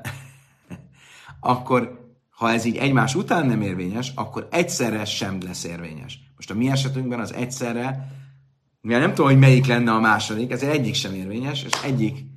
akkor, 1.53 2.11
ha 2.31 2.51
ez 2.51 2.65
így 2.65 2.77
egymás 2.77 3.15
után 3.15 3.47
nem 3.47 3.63
érvényes, 3.63 4.13
akkor 4.15 4.49
egyszerre 4.51 5.05
sem 5.05 5.39
lesz 5.43 5.65
érvényes. 5.65 6.21
Most 6.37 6.51
a 6.51 6.55
mi 6.55 6.71
esetünkben 6.71 7.21
az 7.21 7.33
egyszerre, 7.33 8.13
mivel 8.81 9.01
nem 9.01 9.15
tudom, 9.15 9.31
hogy 9.31 9.39
melyik 9.39 9.67
lenne 9.67 9.93
a 9.93 10.01
második, 10.01 10.51
ezért 10.51 10.73
egyik 10.73 10.95
sem 10.95 11.15
érvényes, 11.15 11.63
és 11.63 11.83
egyik 11.85 12.32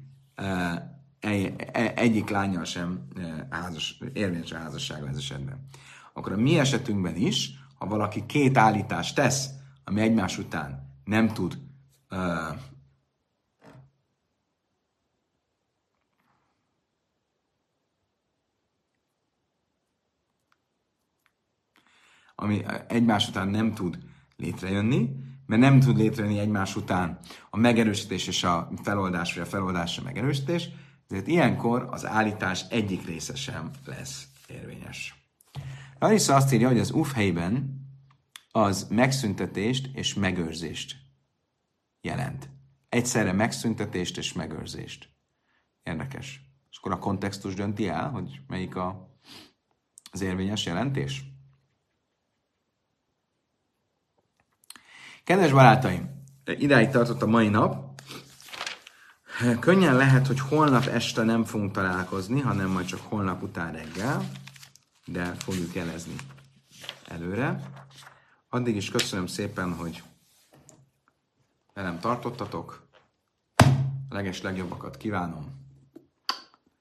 egyik 1.95 2.29
lányjal 2.29 2.63
sem 2.63 3.07
házas, 3.49 3.99
érvényes 4.13 4.51
a 4.51 4.57
házasság 4.57 5.05
ez 5.07 5.17
esetben. 5.17 5.67
Akkor 6.13 6.31
a 6.31 6.37
mi 6.37 6.59
esetünkben 6.59 7.15
is, 7.15 7.51
ha 7.77 7.85
valaki 7.85 8.25
két 8.25 8.57
állítást 8.57 9.15
tesz, 9.15 9.49
ami 9.83 10.01
egymás 10.01 10.37
után 10.37 10.93
nem 11.03 11.27
tud 11.27 11.57
uh, 12.09 12.57
ami 22.35 22.63
egymás 22.87 23.27
után 23.27 23.47
nem 23.47 23.73
tud 23.73 23.99
létrejönni, 24.37 25.09
mert 25.45 25.61
nem 25.61 25.79
tud 25.79 25.97
létrejönni 25.97 26.39
egymás 26.39 26.75
után 26.75 27.19
a 27.49 27.57
megerősítés 27.57 28.27
és 28.27 28.43
a 28.43 28.71
feloldás, 28.83 29.33
vagy 29.33 29.43
a 29.43 29.49
feloldás 29.49 29.97
a 29.97 30.01
megerősítés, 30.01 30.69
ezért 31.09 31.27
ilyenkor 31.27 31.87
az 31.91 32.05
állítás 32.05 32.65
egyik 32.69 33.05
része 33.05 33.35
sem 33.35 33.71
lesz 33.85 34.27
érvényes. 34.47 35.29
Larissa 35.99 36.35
azt 36.35 36.53
írja, 36.53 36.67
hogy 36.67 36.79
az 36.79 36.91
UF 36.91 37.13
helyben 37.13 37.83
az 38.51 38.87
megszüntetést 38.89 39.89
és 39.93 40.13
megőrzést 40.13 40.95
jelent. 42.01 42.49
Egyszerre 42.89 43.31
megszüntetést 43.31 44.17
és 44.17 44.33
megőrzést. 44.33 45.09
Érdekes. 45.83 46.41
És 46.69 46.77
akkor 46.77 46.91
a 46.91 46.99
kontextus 46.99 47.53
dönti 47.53 47.87
el, 47.87 48.09
hogy 48.09 48.39
melyik 48.47 48.75
a, 48.75 49.17
az 50.11 50.21
érvényes 50.21 50.65
jelentés? 50.65 51.34
Kedves 55.25 55.51
barátaim, 55.51 56.23
idáig 56.45 56.89
tartott 56.89 57.21
a 57.21 57.25
mai 57.25 57.49
nap. 57.49 58.01
Könnyen 59.59 59.95
lehet, 59.95 60.27
hogy 60.27 60.39
holnap 60.39 60.85
este 60.85 61.23
nem 61.23 61.43
fogunk 61.43 61.71
találkozni, 61.71 62.39
hanem 62.39 62.69
majd 62.69 62.85
csak 62.85 62.99
holnap 62.99 63.43
után 63.43 63.71
reggel, 63.71 64.29
de 65.05 65.25
fogjuk 65.25 65.73
jelezni 65.73 66.15
előre. 67.07 67.71
Addig 68.49 68.75
is 68.75 68.89
köszönöm 68.89 69.27
szépen, 69.27 69.73
hogy 69.73 70.03
velem 71.73 71.99
tartottatok. 71.99 72.87
A 74.09 74.13
leges 74.13 74.41
legjobbakat 74.41 74.97
kívánom. 74.97 75.45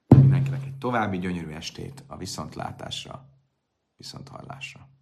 Mindenkinek 0.07 0.65
egy 0.65 0.77
további 0.77 1.17
gyönyörű 1.17 1.51
estét 1.51 2.03
a 2.07 2.17
viszontlátásra, 2.17 3.29
viszonthallásra. 3.95 4.94